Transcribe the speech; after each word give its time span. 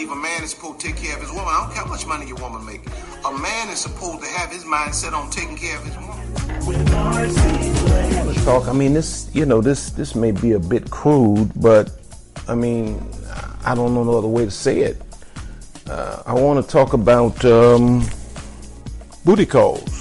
believe 0.00 0.16
a 0.16 0.22
man 0.22 0.42
is 0.42 0.50
supposed 0.50 0.80
to 0.80 0.86
take 0.86 0.96
care 0.96 1.14
of 1.14 1.20
his 1.20 1.30
woman. 1.30 1.48
I 1.48 1.60
don't 1.62 1.74
care 1.74 1.84
how 1.84 1.90
much 1.90 2.06
money 2.06 2.26
your 2.26 2.36
woman 2.36 2.64
make. 2.64 2.80
A 3.26 3.32
man 3.38 3.68
is 3.68 3.80
supposed 3.80 4.22
to 4.22 4.28
have 4.30 4.50
his 4.50 4.64
mind 4.64 4.94
set 4.94 5.12
on 5.12 5.30
taking 5.30 5.56
care 5.56 5.76
of 5.76 5.84
his 5.84 5.94
woman. 5.96 6.16
Talk. 8.44 8.68
I 8.68 8.72
mean, 8.72 8.94
this. 8.94 9.30
You 9.34 9.44
know, 9.44 9.60
this. 9.60 9.90
This 9.90 10.14
may 10.14 10.30
be 10.30 10.52
a 10.52 10.58
bit 10.58 10.90
crude, 10.90 11.52
but 11.56 11.90
I 12.48 12.54
mean, 12.54 13.06
I 13.64 13.74
don't 13.74 13.92
know 13.94 14.04
no 14.04 14.16
other 14.16 14.28
way 14.28 14.46
to 14.46 14.50
say 14.50 14.80
it. 14.80 15.02
Uh, 15.86 16.22
I 16.24 16.32
want 16.34 16.64
to 16.64 16.70
talk 16.70 16.94
about 16.94 17.44
um, 17.44 18.08
booty 19.24 19.44
calls. 19.44 19.98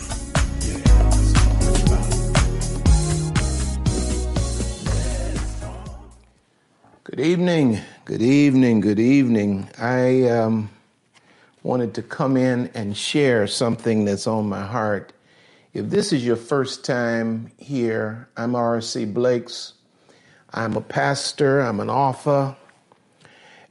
Good 7.04 7.20
evening, 7.20 7.80
good 8.10 8.24
evening, 8.24 8.80
good 8.80 9.00
evening. 9.00 9.70
I 9.78 10.24
um, 10.30 10.72
wanted 11.62 11.94
to 11.94 12.02
come 12.02 12.38
in 12.38 12.72
and 12.74 12.98
share 12.98 13.46
something 13.46 14.04
that's 14.04 14.26
on 14.26 14.50
my 14.50 14.66
heart. 14.66 15.14
If 15.76 15.92
this 15.92 16.12
is 16.12 16.26
your 16.26 16.36
first 16.36 16.84
time 16.84 17.52
here, 17.60 18.28
I'm 18.36 18.56
R.C. 18.56 19.06
Blakes. 19.06 19.74
I'm 20.56 20.76
a 20.76 20.82
pastor, 20.82 21.60
I'm 21.60 21.80
an 21.80 21.92
author, 21.92 22.56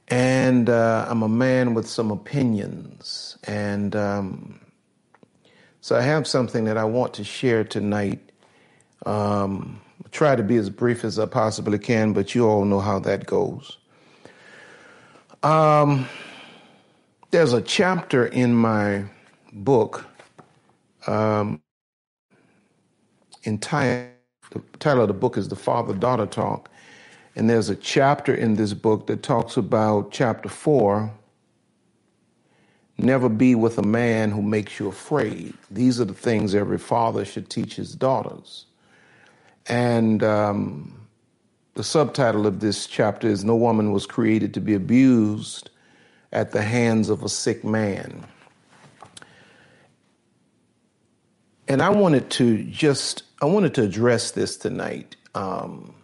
and 0.06 0.70
uh, 0.70 1.06
I'm 1.08 1.24
a 1.24 1.28
man 1.28 1.74
with 1.74 1.88
some 1.88 2.12
opinions. 2.12 3.38
And 3.42 3.96
um, 3.96 4.60
so 5.80 5.96
I 5.96 6.02
have 6.02 6.28
something 6.28 6.62
that 6.66 6.78
I 6.78 6.84
want 6.84 7.12
to 7.14 7.24
share 7.24 7.64
tonight. 7.64 8.20
Um, 9.04 9.80
try 10.12 10.36
to 10.36 10.44
be 10.44 10.58
as 10.58 10.70
brief 10.70 11.04
as 11.04 11.18
I 11.18 11.26
possibly 11.26 11.80
can, 11.80 12.12
but 12.12 12.36
you 12.36 12.46
all 12.46 12.64
know 12.64 12.78
how 12.78 13.00
that 13.00 13.26
goes. 13.26 13.78
Um, 15.42 16.08
there's 17.30 17.52
a 17.52 17.62
chapter 17.62 18.26
in 18.26 18.54
my 18.54 19.04
book 19.52 20.06
um, 21.06 21.60
entitled, 23.44 24.10
the 24.50 24.60
title 24.78 25.02
of 25.02 25.08
the 25.08 25.14
book 25.14 25.36
is 25.36 25.48
The 25.48 25.56
Father 25.56 25.94
Daughter 25.94 26.26
Talk. 26.26 26.70
And 27.36 27.48
there's 27.48 27.70
a 27.70 27.76
chapter 27.76 28.34
in 28.34 28.56
this 28.56 28.74
book 28.74 29.06
that 29.06 29.22
talks 29.22 29.56
about 29.56 30.10
chapter 30.10 30.48
four 30.48 31.12
never 32.98 33.28
be 33.28 33.54
with 33.54 33.78
a 33.78 33.82
man 33.82 34.30
who 34.30 34.42
makes 34.42 34.80
you 34.80 34.88
afraid. 34.88 35.54
These 35.70 36.00
are 36.00 36.04
the 36.04 36.14
things 36.14 36.54
every 36.54 36.78
father 36.78 37.24
should 37.24 37.48
teach 37.48 37.76
his 37.76 37.94
daughters. 37.94 38.66
And 39.68 40.22
um, 40.24 41.07
the 41.78 41.84
subtitle 41.84 42.44
of 42.44 42.58
this 42.58 42.88
chapter 42.88 43.28
is 43.28 43.44
No 43.44 43.54
Woman 43.54 43.92
Was 43.92 44.04
Created 44.04 44.52
to 44.54 44.60
Be 44.60 44.74
Abused 44.74 45.70
at 46.32 46.50
the 46.50 46.60
Hands 46.60 47.08
of 47.08 47.22
a 47.22 47.28
Sick 47.28 47.62
Man. 47.62 48.26
And 51.68 51.80
I 51.80 51.90
wanted 51.90 52.30
to 52.30 52.64
just, 52.64 53.22
I 53.40 53.44
wanted 53.44 53.74
to 53.74 53.84
address 53.84 54.32
this 54.32 54.56
tonight 54.56 55.14
um, 55.36 55.94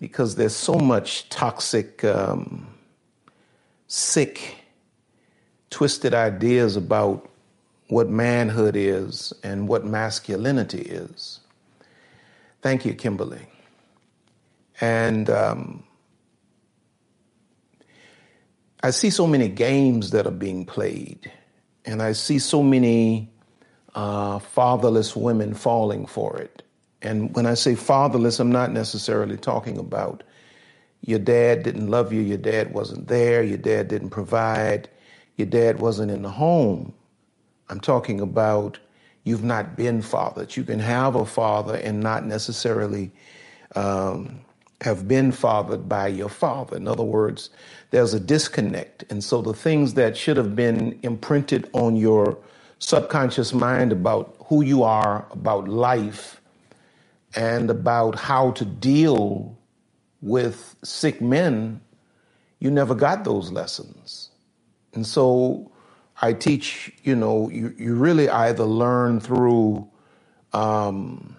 because 0.00 0.36
there's 0.36 0.56
so 0.56 0.76
much 0.76 1.28
toxic, 1.28 2.02
um, 2.02 2.66
sick, 3.88 4.56
twisted 5.68 6.14
ideas 6.14 6.76
about 6.76 7.28
what 7.88 8.08
manhood 8.08 8.74
is 8.74 9.34
and 9.42 9.68
what 9.68 9.84
masculinity 9.84 10.80
is. 10.80 11.40
Thank 12.62 12.86
you, 12.86 12.94
Kimberly. 12.94 13.48
And 14.84 15.30
um, 15.30 15.82
I 18.82 18.90
see 18.90 19.08
so 19.08 19.26
many 19.26 19.48
games 19.48 20.10
that 20.10 20.26
are 20.26 20.38
being 20.46 20.66
played, 20.66 21.32
and 21.86 22.02
I 22.02 22.12
see 22.12 22.38
so 22.38 22.62
many 22.62 23.32
uh, 23.94 24.40
fatherless 24.40 25.16
women 25.16 25.54
falling 25.54 26.04
for 26.04 26.36
it. 26.36 26.62
And 27.00 27.34
when 27.34 27.46
I 27.46 27.54
say 27.54 27.74
fatherless, 27.74 28.38
I'm 28.40 28.52
not 28.52 28.72
necessarily 28.72 29.38
talking 29.38 29.78
about 29.78 30.22
your 31.00 31.18
dad 31.18 31.62
didn't 31.62 31.88
love 31.88 32.12
you, 32.12 32.20
your 32.20 32.36
dad 32.36 32.74
wasn't 32.74 33.08
there, 33.08 33.42
your 33.42 33.56
dad 33.56 33.88
didn't 33.88 34.10
provide, 34.10 34.90
your 35.38 35.46
dad 35.46 35.78
wasn't 35.78 36.10
in 36.10 36.20
the 36.20 36.30
home. 36.30 36.92
I'm 37.70 37.80
talking 37.80 38.20
about 38.20 38.78
you've 39.22 39.44
not 39.44 39.76
been 39.76 40.02
fathered. 40.02 40.54
You 40.54 40.62
can 40.62 40.78
have 40.78 41.14
a 41.14 41.24
father 41.24 41.76
and 41.76 42.00
not 42.00 42.26
necessarily 42.26 43.12
um, 43.76 44.43
have 44.82 45.08
been 45.08 45.32
fathered 45.32 45.88
by 45.88 46.08
your 46.08 46.28
father. 46.28 46.76
In 46.76 46.88
other 46.88 47.04
words, 47.04 47.50
there's 47.90 48.14
a 48.14 48.20
disconnect. 48.20 49.04
And 49.10 49.24
so 49.24 49.42
the 49.42 49.54
things 49.54 49.94
that 49.94 50.16
should 50.16 50.36
have 50.36 50.56
been 50.56 50.98
imprinted 51.02 51.70
on 51.72 51.96
your 51.96 52.38
subconscious 52.78 53.54
mind 53.54 53.92
about 53.92 54.36
who 54.46 54.62
you 54.64 54.82
are, 54.82 55.26
about 55.30 55.68
life, 55.68 56.40
and 57.36 57.70
about 57.70 58.16
how 58.18 58.52
to 58.52 58.64
deal 58.64 59.56
with 60.22 60.76
sick 60.84 61.20
men, 61.20 61.80
you 62.60 62.70
never 62.70 62.94
got 62.94 63.24
those 63.24 63.52
lessons. 63.52 64.30
And 64.94 65.06
so 65.06 65.72
I 66.22 66.32
teach, 66.32 66.92
you 67.04 67.16
know, 67.16 67.50
you, 67.50 67.74
you 67.78 67.94
really 67.94 68.28
either 68.28 68.64
learn 68.64 69.20
through 69.20 69.88
um, 70.52 71.36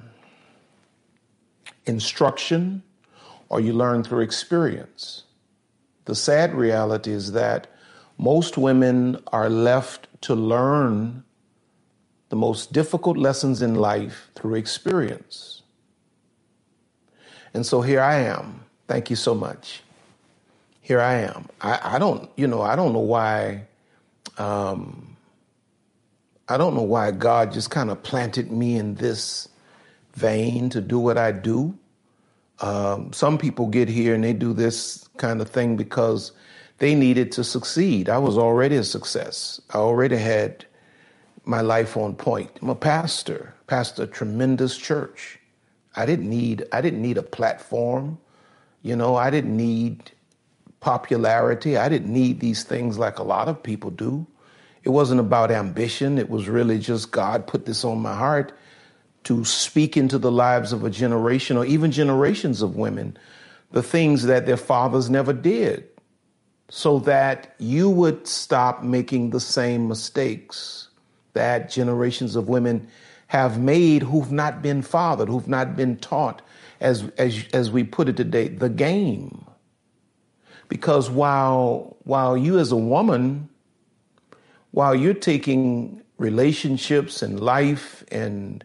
instruction 1.86 2.84
or 3.56 3.62
you 3.62 3.72
learn 3.72 4.04
through 4.04 4.20
experience. 4.20 5.24
The 6.04 6.14
sad 6.14 6.54
reality 6.54 7.12
is 7.12 7.32
that 7.32 7.68
most 8.18 8.58
women 8.58 9.18
are 9.28 9.50
left 9.50 10.10
to 10.24 10.36
learn 10.36 11.24
the 12.28 12.36
most 12.36 12.74
difficult 12.74 13.16
lessons 13.16 13.62
in 13.62 13.76
life 13.76 14.30
through 14.36 14.56
experience. 14.56 15.62
And 17.54 17.66
so 17.66 17.80
here 17.80 18.02
I 18.02 18.16
am. 18.16 18.66
Thank 18.90 19.10
you 19.10 19.16
so 19.16 19.34
much. 19.34 19.84
Here 20.82 21.00
I 21.00 21.14
am. 21.22 21.48
I, 21.62 21.96
I 21.96 21.98
don't, 21.98 22.30
you 22.36 22.48
know, 22.48 22.62
I 22.62 22.76
don't 22.76 22.92
know 22.92 23.00
why 23.00 23.68
um, 24.38 25.16
I 26.50 26.58
don't 26.58 26.76
know 26.76 26.82
why 26.82 27.12
God 27.12 27.54
just 27.54 27.72
kind 27.72 27.90
of 27.90 28.04
planted 28.04 28.52
me 28.52 28.76
in 28.76 28.96
this 28.96 29.48
vein 30.14 30.70
to 30.72 30.82
do 30.82 31.00
what 31.00 31.18
I 31.18 31.32
do. 31.32 31.78
Um, 32.62 33.12
some 33.12 33.38
people 33.38 33.68
get 33.68 33.90
here 33.90 34.16
and 34.16 34.24
they 34.24 34.34
do 34.34 34.54
this 34.54 35.08
kind 35.18 35.42
of 35.42 35.50
thing 35.50 35.76
because 35.76 36.32
they 36.78 36.96
needed 36.96 37.32
to 37.34 37.44
succeed. 37.44 38.10
I 38.10 38.18
was 38.18 38.38
already 38.38 38.76
a 38.76 38.84
success. 38.84 39.62
I 39.72 39.78
already 39.78 40.18
had 40.18 40.66
my 41.46 41.62
life 41.62 41.96
on 41.98 42.16
point. 42.16 42.52
I'm 42.62 42.70
a 42.70 42.76
pastor, 42.76 43.54
pastor 43.68 44.04
a 44.04 44.08
tremendous 44.08 44.78
church. 44.78 45.40
I 45.96 46.06
didn't 46.06 46.30
need 46.30 46.66
I 46.72 46.82
didn't 46.82 47.02
need 47.02 47.18
a 47.18 47.24
platform. 47.24 48.18
You 48.82 48.96
know, 48.96 49.16
I 49.16 49.30
didn't 49.30 49.56
need 49.56 50.12
popularity. 50.80 51.78
I 51.78 51.90
didn't 51.90 52.12
need 52.12 52.40
these 52.40 52.64
things 52.64 52.98
like 52.98 53.20
a 53.20 53.24
lot 53.24 53.48
of 53.48 53.62
people 53.64 53.90
do. 53.90 54.28
It 54.84 54.90
wasn't 54.90 55.20
about 55.20 55.50
ambition. 55.50 56.18
It 56.18 56.30
was 56.30 56.48
really 56.48 56.78
just 56.78 57.12
God 57.12 57.48
put 57.48 57.66
this 57.66 57.84
on 57.84 58.00
my 58.00 58.16
heart 58.16 58.54
to 59.26 59.44
speak 59.44 59.98
into 59.98 60.18
the 60.18 60.32
lives 60.32 60.72
of 60.72 60.84
a 60.84 60.90
generation 60.90 61.58
or 61.58 61.66
even 61.66 61.92
generations 61.92 62.62
of 62.62 62.76
women 62.76 63.18
the 63.72 63.84
things 63.84 64.24
that 64.24 64.46
their 64.46 64.58
fathers 64.58 65.10
never 65.10 65.34
did 65.34 65.88
so 66.70 67.00
that 67.00 67.54
you 67.60 67.90
would 67.90 68.26
stop 68.28 68.84
making 68.84 69.30
the 69.30 69.40
same 69.40 69.88
mistakes 69.88 70.88
that 71.34 71.70
generations 71.70 72.36
of 72.36 72.48
women 72.48 72.88
have 73.28 73.60
made 73.60 74.02
who've 74.02 74.32
not 74.32 74.62
been 74.62 74.82
fathered, 74.82 75.28
who've 75.28 75.48
not 75.48 75.76
been 75.76 75.98
taught, 75.98 76.42
as, 76.80 77.04
as, 77.18 77.46
as 77.54 77.70
we 77.70 77.84
put 77.84 78.08
it 78.08 78.18
today, 78.18 78.48
the 78.48 78.70
game. 78.70 79.46
Because 80.70 81.10
while, 81.10 81.98
while 82.04 82.38
you 82.38 82.58
as 82.58 82.72
a 82.72 82.78
woman, 82.78 83.50
while 84.72 84.96
you're 84.96 85.14
taking 85.14 86.02
relationships 86.18 87.22
and 87.22 87.40
life 87.40 88.04
and 88.12 88.64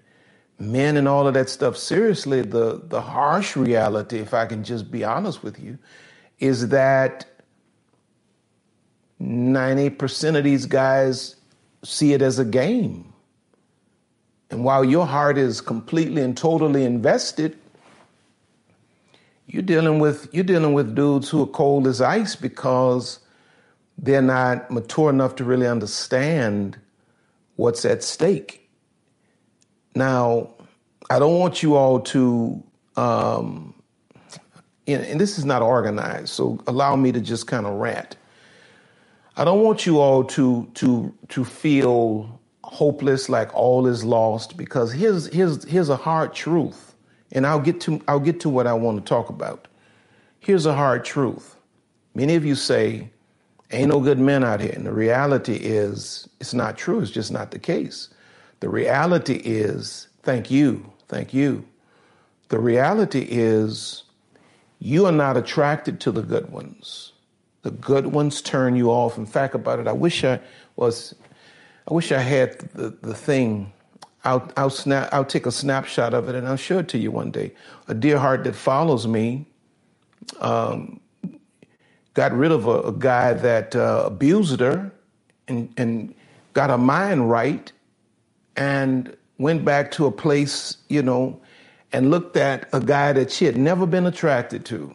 men 0.61 0.97
and 0.97 1.09
all 1.09 1.27
of 1.27 1.35
that 1.35 1.49
stuff 1.49 1.77
seriously, 1.77 2.43
the, 2.43 2.81
the 2.85 3.01
harsh 3.01 3.57
reality, 3.57 4.19
if 4.19 4.35
I 4.35 4.47
can 4.47 4.63
just 4.63 4.91
be 4.91 5.03
honest 5.03 5.43
with 5.43 5.59
you, 5.59 5.79
is 6.39 6.69
that 6.69 7.27
90% 9.21 10.37
of 10.37 10.45
these 10.45 10.67
guys 10.67 11.37
see 11.83 12.13
it 12.13 12.23
as 12.23 12.39
a 12.39 12.45
game. 12.45 13.13
And 14.51 14.65
while 14.65 14.85
your 14.85 15.07
heart 15.07 15.39
is 15.39 15.61
completely 15.61 16.23
and 16.23 16.37
totally 16.37 16.85
invested, 16.85 17.57
you're 19.47 19.63
dealing 19.63 19.99
with 19.99 20.29
you're 20.33 20.45
dealing 20.45 20.75
with 20.75 20.95
dudes 20.95 21.29
who 21.29 21.43
are 21.43 21.47
cold 21.47 21.87
as 21.87 22.01
ice 22.01 22.37
because 22.37 23.19
they're 23.99 24.23
not 24.23 24.71
mature 24.71 25.11
enough 25.11 25.35
to 25.37 25.45
really 25.45 25.67
understand 25.67 26.79
what's 27.57 27.85
at 27.85 28.03
stake. 28.03 28.60
Now, 29.95 30.55
I 31.11 31.19
don't 31.19 31.39
want 31.39 31.63
you 31.63 31.75
all 31.77 32.01
to 32.01 32.63
um, 32.97 33.75
and 34.87 35.21
this 35.21 35.39
is 35.39 35.45
not 35.45 35.63
organized, 35.63 36.31
so 36.31 36.59
allow 36.67 36.97
me 36.97 37.13
to 37.13 37.21
just 37.21 37.47
kind 37.47 37.67
of 37.67 37.75
rant. 37.75 38.17
I 39.37 39.45
don't 39.45 39.63
want 39.63 39.87
you 39.87 39.99
all 39.99 40.25
to 40.25 40.69
to 40.75 41.15
to 41.29 41.45
feel 41.45 42.41
hopeless, 42.65 43.29
like 43.29 43.55
all 43.55 43.87
is 43.87 44.05
lost, 44.05 44.57
because 44.57 44.93
here's 44.93 45.27
here's 45.33 45.65
here's 45.65 45.89
a 45.89 45.97
hard 45.97 46.35
truth, 46.35 46.95
and 47.33 47.47
I'll 47.47 47.61
get 47.61 47.81
to 47.83 48.01
I'll 48.09 48.21
get 48.21 48.41
to 48.41 48.49
what 48.49 48.67
I 48.67 48.73
want 48.73 49.05
to 49.05 49.09
talk 49.09 49.29
about. 49.29 49.69
Here's 50.41 50.67
a 50.67 50.75
hard 50.75 51.05
truth. 51.05 51.57
Many 52.15 52.35
of 52.35 52.45
you 52.45 52.55
say, 52.55 53.11
"Ain't 53.71 53.91
no 53.91 54.01
good 54.01 54.19
men 54.19 54.43
out 54.45 54.61
here," 54.61 54.73
and 54.75 54.85
the 54.85 54.93
reality 54.93 55.55
is, 55.55 56.29
it's 56.41 56.55
not 56.55 56.77
true. 56.77 57.01
It's 57.01 57.11
just 57.11 57.31
not 57.31 57.51
the 57.51 57.59
case. 57.59 58.09
The 58.61 58.69
reality 58.69 59.37
is, 59.37 60.09
thank 60.23 60.51
you, 60.51 60.93
thank 61.09 61.33
you. 61.33 61.67
The 62.49 62.59
reality 62.59 63.27
is, 63.29 64.05
you 64.79 65.07
are 65.07 65.13
not 65.13 65.37
attracted 65.37 66.01
to 66.01 66.13
the 66.13 66.23
good 66.23 66.51
ones. 66.51 67.13
The 67.63 67.71
good 67.71 68.07
ones 68.07 68.41
turn 68.41 68.77
you 68.77 68.91
off. 68.91 69.19
In 69.19 69.27
fact, 69.27 69.55
about 69.55 69.79
it, 69.79 69.87
I 69.87 69.93
wish 69.93 70.25
I 70.25 70.41
was, 70.77 71.15
I 71.89 71.95
wish 71.95 72.13
I 72.13 72.19
had 72.19 72.59
the, 72.75 72.91
the 73.03 73.15
thing. 73.15 73.73
I'll, 74.25 74.51
I'll, 74.57 74.71
snap, 74.71 75.09
I'll 75.13 75.25
take 75.25 75.47
a 75.47 75.53
snapshot 75.53 76.13
of 76.13 76.29
it 76.29 76.35
and 76.35 76.47
I'll 76.47 76.57
show 76.57 76.79
it 76.79 76.89
to 76.89 76.99
you 76.99 77.11
one 77.11 77.31
day. 77.31 77.53
A 77.89 77.95
dear 77.95 78.19
heart 78.19 78.45
that 78.45 78.55
follows 78.55 79.07
me 79.07 79.47
um, 80.41 81.01
got 82.15 82.33
rid 82.33 82.53
of 82.53 82.67
a, 82.67 82.83
a 82.83 82.93
guy 82.93 83.33
that 83.33 83.75
uh, 83.77 84.03
abused 84.07 84.61
her 84.61 84.93
and, 85.49 85.73
and 85.77 86.15
got 86.53 86.71
her 86.71 86.79
mind 86.79 87.31
right 87.31 87.73
and 88.57 89.17
went 89.39 89.65
back 89.65 89.91
to 89.93 90.07
a 90.07 90.13
place, 90.13 90.77
you 90.89 91.03
know, 91.03 91.41
and 91.93 92.11
looked 92.11 92.37
at 92.37 92.69
a 92.73 92.81
guy 92.81 93.13
that 93.13 93.31
she 93.31 93.45
had 93.45 93.57
never 93.57 93.87
been 93.87 94.07
attracted 94.07 94.65
to. 94.67 94.95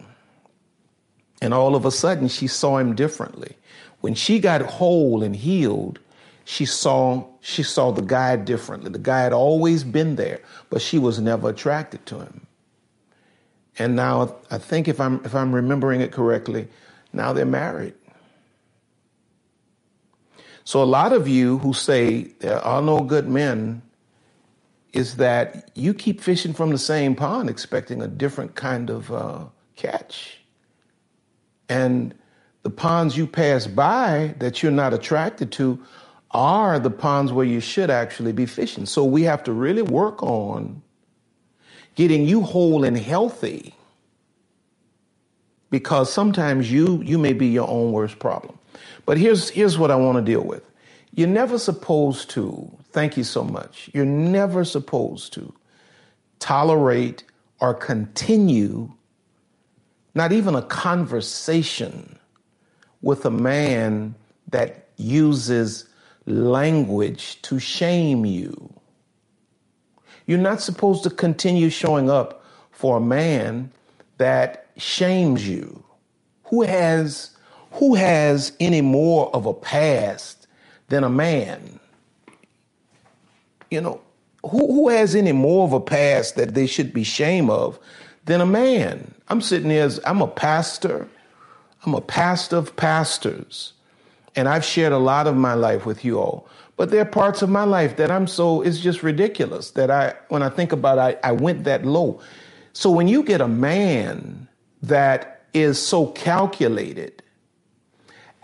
And 1.42 1.54
all 1.54 1.76
of 1.76 1.86
a 1.86 1.92
sudden, 1.92 2.28
she 2.28 2.48
saw 2.48 2.78
him 2.78 2.96
differently. 2.96 3.58
When 4.02 4.14
she 4.14 4.40
got 4.40 4.62
whole 4.62 5.24
and 5.24 5.36
healed, 5.36 6.00
she 6.46 6.66
saw 6.66 7.26
she 7.42 7.64
saw 7.64 7.92
the 7.92 8.02
guy 8.02 8.36
differently. 8.36 8.92
The 8.92 9.00
guy 9.00 9.22
had 9.22 9.34
always 9.34 9.84
been 9.84 10.16
there, 10.16 10.40
but 10.70 10.82
she 10.82 11.00
was 11.00 11.20
never 11.20 11.50
attracted 11.50 12.06
to 12.08 12.20
him. 12.20 12.48
And 13.78 13.96
now 13.96 14.36
I 14.52 14.58
think 14.60 14.88
if 14.88 15.02
I'm 15.02 15.24
if 15.26 15.36
I'm 15.36 15.54
remembering 15.54 16.02
it 16.02 16.12
correctly, 16.12 16.68
now 17.14 17.34
they're 17.34 17.46
married. 17.46 17.96
So 20.66 20.82
a 20.82 20.86
lot 20.86 21.14
of 21.14 21.28
you 21.28 21.60
who 21.60 21.74
say 21.74 22.24
there 22.40 22.60
are 22.60 22.82
no 22.82 23.02
good 23.02 23.30
men 23.30 23.84
is 24.94 25.18
that 25.18 25.70
you 25.76 25.94
keep 25.94 26.20
fishing 26.20 26.54
from 26.54 26.72
the 26.72 26.78
same 26.80 27.16
pond 27.16 27.50
expecting 27.50 28.02
a 28.02 28.08
different 28.08 28.56
kind 28.56 28.90
of 28.90 29.12
uh, 29.12 29.46
catch. 29.76 30.40
And 31.70 32.16
the 32.64 32.72
ponds 32.72 33.16
you 33.16 33.28
pass 33.28 33.68
by 33.68 34.34
that 34.40 34.64
you're 34.64 34.72
not 34.72 34.92
attracted 34.92 35.52
to 35.54 35.80
are 36.32 36.80
the 36.80 36.90
ponds 36.90 37.32
where 37.32 37.46
you 37.46 37.60
should 37.60 37.92
actually 37.92 38.32
be 38.32 38.48
fishing. 38.48 38.88
So 38.88 39.06
we 39.06 39.22
have 39.24 39.44
to 39.44 39.54
really 39.54 39.84
work 39.84 40.22
on 40.24 40.82
getting 41.94 42.26
you 42.26 42.42
whole 42.42 42.84
and 42.84 42.98
healthy 42.98 43.76
because 45.70 46.12
sometimes 46.12 46.72
you 46.72 47.02
you 47.04 47.20
may 47.20 47.34
be 47.34 47.48
your 47.48 47.70
own 47.70 47.92
worst 47.92 48.18
problem. 48.18 48.58
But 49.06 49.18
here's 49.18 49.50
here's 49.50 49.78
what 49.78 49.92
I 49.92 49.96
want 49.96 50.18
to 50.18 50.22
deal 50.22 50.44
with. 50.44 50.70
You're 51.14 51.28
never 51.30 51.58
supposed 51.58 52.30
to, 52.32 52.70
thank 52.92 53.16
you 53.18 53.24
so 53.24 53.44
much, 53.44 53.90
you're 53.94 54.06
never 54.06 54.66
supposed 54.66 55.34
to 55.34 55.54
tolerate 56.40 57.24
or 57.62 57.74
continue 57.74 58.92
not 60.16 60.32
even 60.32 60.56
a 60.56 60.62
conversation 60.62 62.18
with 63.02 63.26
a 63.26 63.30
man 63.32 64.16
that 64.50 64.88
uses 64.98 65.88
language 66.26 67.42
to 67.44 67.60
shame 67.60 68.26
you. 68.26 68.74
You're 70.26 70.40
not 70.40 70.62
supposed 70.62 71.04
to 71.04 71.10
continue 71.10 71.70
showing 71.70 72.10
up 72.10 72.46
for 72.72 72.98
a 72.98 73.02
man 73.02 73.72
that 74.18 74.68
shames 74.78 75.48
you. 75.48 75.84
Who 76.46 76.64
has 76.64 77.35
who 77.76 77.96
has 77.96 78.54
any 78.60 78.82
more 78.82 79.34
of 79.36 79.46
a 79.46 79.54
past 79.54 80.48
than 80.88 81.04
a 81.04 81.10
man. 81.10 81.80
You 83.70 83.82
know, 83.82 84.02
who, 84.44 84.74
who 84.74 84.90
has 84.90 85.16
any 85.16 85.34
more 85.34 85.66
of 85.66 85.74
a 85.74 85.82
past 85.82 86.36
that 86.36 86.54
they 86.56 86.68
should 86.68 86.94
be 86.94 87.04
shame 87.04 87.50
of 87.50 87.80
than 88.26 88.42
a 88.42 88.46
man? 88.46 89.14
I'm 89.28 89.42
sitting 89.42 89.70
here 89.70 89.84
as 89.84 90.00
I'm 90.06 90.22
a 90.22 90.28
pastor. 90.28 91.08
I'm 91.86 91.94
a 91.94 92.02
pastor 92.02 92.58
of 92.58 92.76
pastors. 92.76 93.74
And 94.36 94.48
I've 94.48 94.66
shared 94.66 94.94
a 94.94 94.98
lot 94.98 95.28
of 95.28 95.36
my 95.36 95.54
life 95.54 95.86
with 95.86 96.06
you 96.06 96.20
all. 96.20 96.48
But 96.78 96.92
there 96.92 97.02
are 97.02 97.06
parts 97.06 97.42
of 97.42 97.50
my 97.50 97.64
life 97.64 97.98
that 97.98 98.12
I'm 98.12 98.28
so, 98.28 98.62
it's 98.62 98.80
just 98.80 99.04
ridiculous 99.04 99.72
that 99.72 99.92
I, 99.92 100.14
when 100.30 100.44
I 100.44 100.50
think 100.50 100.72
about 100.72 100.98
it, 100.98 101.20
I, 101.24 101.30
I 101.30 101.32
went 101.34 101.64
that 101.66 101.86
low. 101.86 102.22
So 102.74 102.90
when 102.92 103.08
you 103.08 103.24
get 103.24 103.42
a 103.42 103.48
man 103.48 104.48
that 104.84 105.44
is 105.54 105.82
so 105.82 106.08
calculated 106.08 107.22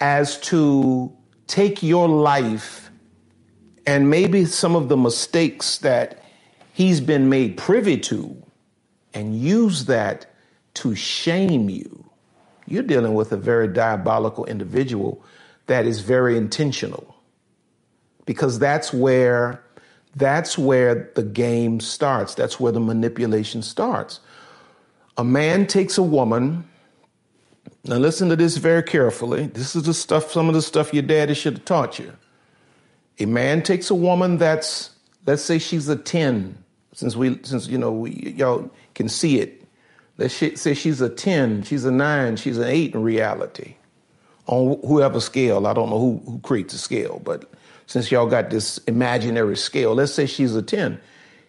as 0.01 0.39
to 0.41 1.15
take 1.47 1.81
your 1.83 2.09
life 2.09 2.89
and 3.85 4.09
maybe 4.09 4.45
some 4.45 4.75
of 4.75 4.89
the 4.89 4.97
mistakes 4.97 5.77
that 5.79 6.23
he's 6.73 6.99
been 6.99 7.29
made 7.29 7.57
privy 7.57 7.97
to 7.97 8.35
and 9.13 9.37
use 9.37 9.85
that 9.85 10.25
to 10.73 10.95
shame 10.95 11.69
you, 11.69 12.09
you're 12.67 12.83
dealing 12.83 13.13
with 13.13 13.31
a 13.31 13.37
very 13.37 13.67
diabolical 13.67 14.45
individual 14.45 15.23
that 15.67 15.85
is 15.85 16.01
very 16.01 16.37
intentional. 16.37 17.15
Because 18.25 18.59
that's 18.59 18.93
where 18.93 19.61
that's 20.15 20.57
where 20.57 21.09
the 21.15 21.23
game 21.23 21.79
starts. 21.79 22.35
That's 22.35 22.59
where 22.59 22.71
the 22.71 22.81
manipulation 22.81 23.61
starts. 23.61 24.19
A 25.17 25.23
man 25.23 25.67
takes 25.67 25.97
a 25.97 26.03
woman 26.03 26.69
now 27.83 27.97
listen 27.97 28.29
to 28.29 28.35
this 28.35 28.57
very 28.57 28.83
carefully. 28.83 29.47
This 29.47 29.75
is 29.75 29.83
the 29.83 29.93
stuff, 29.93 30.31
some 30.31 30.47
of 30.47 30.53
the 30.53 30.61
stuff 30.61 30.93
your 30.93 31.03
daddy 31.03 31.33
should 31.33 31.53
have 31.53 31.65
taught 31.65 31.99
you. 31.99 32.13
A 33.19 33.25
man 33.25 33.61
takes 33.63 33.89
a 33.89 33.95
woman 33.95 34.37
that's, 34.37 34.91
let's 35.25 35.41
say 35.41 35.59
she's 35.59 35.87
a 35.87 35.95
10, 35.95 36.57
since 36.93 37.15
we, 37.15 37.39
since, 37.43 37.67
you 37.67 37.77
know, 37.77 37.91
we, 37.91 38.33
y'all 38.35 38.69
can 38.95 39.09
see 39.09 39.39
it. 39.39 39.63
Let's 40.17 40.35
say 40.35 40.73
she's 40.73 41.01
a 41.01 41.09
10, 41.09 41.63
she's 41.63 41.85
a 41.85 41.91
nine, 41.91 42.35
she's 42.35 42.57
an 42.57 42.67
eight 42.67 42.93
in 42.93 43.01
reality. 43.01 43.75
On 44.47 44.79
whoever 44.85 45.19
scale, 45.19 45.65
I 45.65 45.73
don't 45.73 45.89
know 45.89 45.99
who, 45.99 46.21
who 46.25 46.39
creates 46.39 46.73
a 46.73 46.77
scale, 46.77 47.21
but 47.23 47.51
since 47.87 48.11
y'all 48.11 48.27
got 48.27 48.49
this 48.49 48.77
imaginary 48.79 49.57
scale, 49.57 49.95
let's 49.95 50.13
say 50.13 50.25
she's 50.25 50.55
a 50.55 50.61
10. 50.61 50.99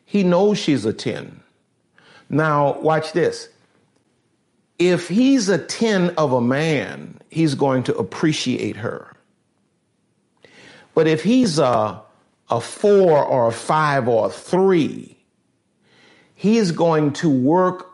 He 0.04 0.22
knows 0.22 0.58
she's 0.58 0.84
a 0.84 0.92
10. 0.92 1.40
Now, 2.28 2.78
watch 2.80 3.12
this 3.12 3.48
if 4.88 5.08
he's 5.08 5.48
a 5.48 5.58
10 5.58 6.10
of 6.10 6.32
a 6.32 6.40
man, 6.40 7.18
he's 7.30 7.54
going 7.54 7.82
to 7.84 7.96
appreciate 7.96 8.76
her. 8.76 9.14
But 10.94 11.06
if 11.06 11.22
he's 11.22 11.58
a, 11.58 12.02
a 12.50 12.60
four 12.60 13.24
or 13.24 13.48
a 13.48 13.52
five 13.52 14.08
or 14.08 14.26
a 14.26 14.30
three, 14.30 15.16
he's 16.34 16.72
going 16.72 17.12
to 17.14 17.30
work 17.30 17.90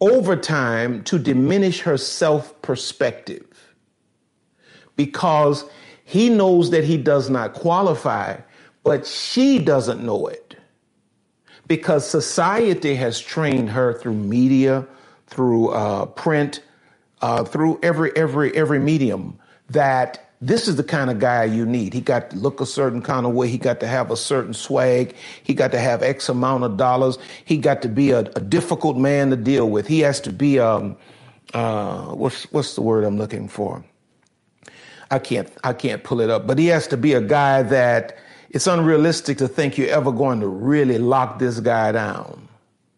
overtime 0.00 1.02
to 1.04 1.18
diminish 1.18 1.80
her 1.80 1.96
self 1.96 2.60
perspective 2.62 3.74
because 4.94 5.64
he 6.04 6.28
knows 6.28 6.70
that 6.70 6.84
he 6.84 6.96
does 6.96 7.28
not 7.30 7.54
qualify, 7.54 8.36
but 8.84 9.06
she 9.06 9.58
doesn't 9.58 10.04
know 10.04 10.26
it 10.26 10.56
because 11.66 12.08
society 12.08 12.94
has 12.94 13.20
trained 13.20 13.70
her 13.70 13.92
through 13.92 14.14
media, 14.14 14.86
through 15.26 15.68
uh, 15.70 16.06
print, 16.06 16.62
uh, 17.22 17.44
through 17.44 17.78
every 17.82 18.14
every 18.16 18.54
every 18.56 18.78
medium 18.78 19.38
that 19.70 20.26
this 20.40 20.68
is 20.68 20.76
the 20.76 20.84
kind 20.84 21.10
of 21.10 21.18
guy 21.18 21.44
you 21.44 21.64
need. 21.64 21.94
He 21.94 22.00
got 22.00 22.30
to 22.30 22.36
look 22.36 22.60
a 22.60 22.66
certain 22.66 23.00
kind 23.00 23.24
of 23.24 23.32
way. 23.32 23.48
He 23.48 23.58
got 23.58 23.80
to 23.80 23.86
have 23.86 24.10
a 24.10 24.16
certain 24.16 24.52
swag. 24.52 25.14
He 25.42 25.54
got 25.54 25.72
to 25.72 25.80
have 25.80 26.02
X 26.02 26.28
amount 26.28 26.64
of 26.64 26.76
dollars. 26.76 27.18
He 27.44 27.56
got 27.56 27.82
to 27.82 27.88
be 27.88 28.10
a, 28.10 28.20
a 28.20 28.40
difficult 28.40 28.96
man 28.96 29.30
to 29.30 29.36
deal 29.36 29.70
with. 29.70 29.86
He 29.86 30.00
has 30.00 30.20
to 30.22 30.32
be 30.32 30.58
um 30.58 30.96
uh 31.54 32.06
what's 32.08 32.44
what's 32.52 32.74
the 32.74 32.82
word 32.82 33.04
I'm 33.04 33.16
looking 33.16 33.48
for? 33.48 33.84
I 35.10 35.18
can't 35.18 35.50
I 35.64 35.72
can't 35.72 36.04
pull 36.04 36.20
it 36.20 36.30
up, 36.30 36.46
but 36.46 36.58
he 36.58 36.66
has 36.66 36.86
to 36.88 36.96
be 36.96 37.14
a 37.14 37.20
guy 37.20 37.62
that 37.62 38.18
it's 38.50 38.66
unrealistic 38.66 39.38
to 39.38 39.48
think 39.48 39.78
you're 39.78 39.90
ever 39.90 40.12
going 40.12 40.40
to 40.40 40.48
really 40.48 40.98
lock 40.98 41.38
this 41.38 41.60
guy 41.60 41.92
down. 41.92 42.45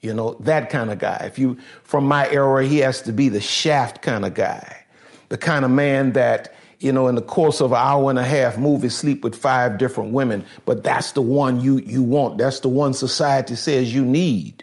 You 0.01 0.15
know, 0.15 0.37
that 0.41 0.71
kind 0.71 0.91
of 0.91 0.99
guy. 0.99 1.25
If 1.27 1.39
you, 1.39 1.59
from 1.83 2.07
my 2.07 2.31
era, 2.31 2.65
he 2.65 2.79
has 2.79 3.03
to 3.03 3.13
be 3.13 3.29
the 3.29 3.41
shaft 3.41 4.01
kind 4.01 4.25
of 4.25 4.35
guy, 4.35 4.85
the 5.29 5.39
kind 5.39 5.65
of 5.65 5.71
man 5.73 6.13
that, 6.13 6.55
you 6.79 6.93
know, 6.93 7.09
in 7.09 7.17
the 7.17 7.23
course 7.23 7.61
of 7.61 7.73
an 7.73 7.79
hour 7.79 8.09
and 8.09 8.19
a 8.19 8.25
half 8.25 8.59
movie, 8.59 8.91
sleep 8.91 9.25
with 9.25 9.35
five 9.35 9.77
different 9.77 10.13
women, 10.13 10.45
but 10.67 10.85
that's 10.85 11.13
the 11.13 11.23
one 11.23 11.61
you, 11.61 11.79
you 11.79 12.05
want. 12.05 12.39
That's 12.39 12.61
the 12.61 12.69
one 12.69 12.95
society 12.95 13.57
says 13.57 13.93
you 13.93 14.05
need. 14.05 14.63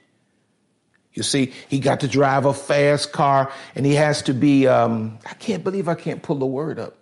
You 1.13 1.23
see, 1.23 1.53
he 1.69 1.79
got 1.79 2.01
to 2.01 2.07
drive 2.07 2.45
a 2.45 2.53
fast 2.53 3.11
car 3.11 3.51
and 3.73 3.85
he 3.85 3.95
has 3.95 4.21
to 4.23 4.33
be, 4.33 4.67
um, 4.67 5.17
I 5.25 5.33
can't 5.33 5.63
believe 5.63 5.89
I 5.89 5.95
can't 5.95 6.21
pull 6.21 6.37
the 6.37 6.45
word 6.45 6.79
up. 6.79 6.97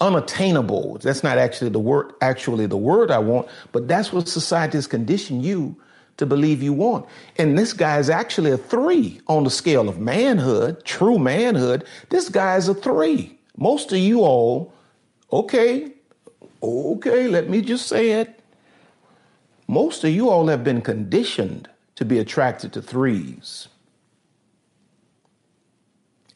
Unattainable. 0.00 0.98
That's 0.98 1.24
not 1.24 1.38
actually 1.38 1.70
the 1.70 1.80
word, 1.80 2.12
actually 2.20 2.66
the 2.66 2.76
word 2.76 3.10
I 3.10 3.18
want, 3.18 3.48
but 3.72 3.86
that's 3.86 4.12
what 4.12 4.28
society 4.28 4.76
has 4.78 4.86
conditioned 4.88 5.44
you 5.44 5.76
to 6.18 6.26
believe 6.26 6.62
you 6.62 6.72
want. 6.72 7.06
And 7.36 7.56
this 7.56 7.72
guy 7.72 7.98
is 7.98 8.10
actually 8.10 8.50
a 8.50 8.58
three 8.58 9.20
on 9.28 9.44
the 9.44 9.50
scale 9.50 9.88
of 9.88 9.98
manhood, 9.98 10.84
true 10.84 11.18
manhood. 11.18 11.84
This 12.10 12.28
guy 12.28 12.56
is 12.56 12.68
a 12.68 12.74
three. 12.74 13.38
Most 13.56 13.92
of 13.92 13.98
you 13.98 14.20
all, 14.20 14.72
okay, 15.32 15.92
okay, 16.62 17.28
let 17.28 17.48
me 17.48 17.62
just 17.62 17.86
say 17.86 18.10
it. 18.20 18.40
Most 19.68 20.04
of 20.04 20.10
you 20.10 20.28
all 20.28 20.48
have 20.48 20.64
been 20.64 20.82
conditioned 20.82 21.68
to 21.94 22.04
be 22.04 22.18
attracted 22.18 22.72
to 22.72 22.82
threes. 22.82 23.68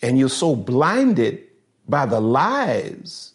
And 0.00 0.18
you're 0.18 0.28
so 0.28 0.54
blinded 0.54 1.42
by 1.88 2.06
the 2.06 2.20
lies 2.20 3.32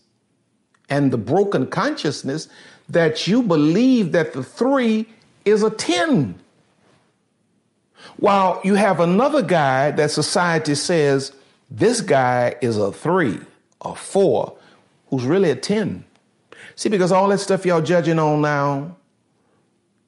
and 0.90 1.12
the 1.12 1.18
broken 1.18 1.68
consciousness 1.68 2.48
that 2.90 3.28
you 3.28 3.42
believe 3.42 4.14
that 4.14 4.34
the 4.34 4.44
three 4.44 5.08
is 5.48 5.64
a 5.64 5.70
10. 5.70 6.40
While 8.18 8.62
you 8.64 8.76
have 8.76 9.00
another 9.00 9.42
guy 9.42 9.92
that 9.92 10.12
society 10.12 10.76
says 10.76 11.32
this 11.70 12.02
guy 12.02 12.56
is 12.62 12.78
a 12.78 12.92
three, 12.92 13.40
a 13.82 13.96
four, 13.96 14.58
who's 15.08 15.26
really 15.26 15.52
a 15.52 15.56
10. 15.56 16.04
See, 16.76 16.90
because 16.90 17.12
all 17.12 17.28
that 17.30 17.40
stuff 17.40 17.66
y'all 17.66 17.82
judging 17.82 18.20
on 18.20 18.42
now 18.42 18.98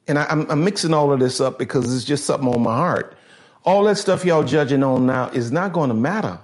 and 0.10 0.18
I, 0.18 0.26
am 0.30 0.50
I'm 0.50 0.64
mixing 0.64 0.94
all 0.94 1.14
of 1.14 1.20
this 1.20 1.40
up 1.40 1.60
because 1.60 1.96
it's 1.96 2.04
just 2.04 2.26
something 2.26 2.50
on 2.50 2.62
my 2.62 2.76
heart. 2.76 3.16
All 3.64 3.84
that 3.84 3.98
stuff 3.98 4.26
y'all 4.26 4.44
judging 4.44 4.84
on 4.84 5.06
now 5.06 5.30
is 5.30 5.52
not 5.52 5.72
going 5.72 5.90
to 5.90 5.94
matter. 5.94 6.40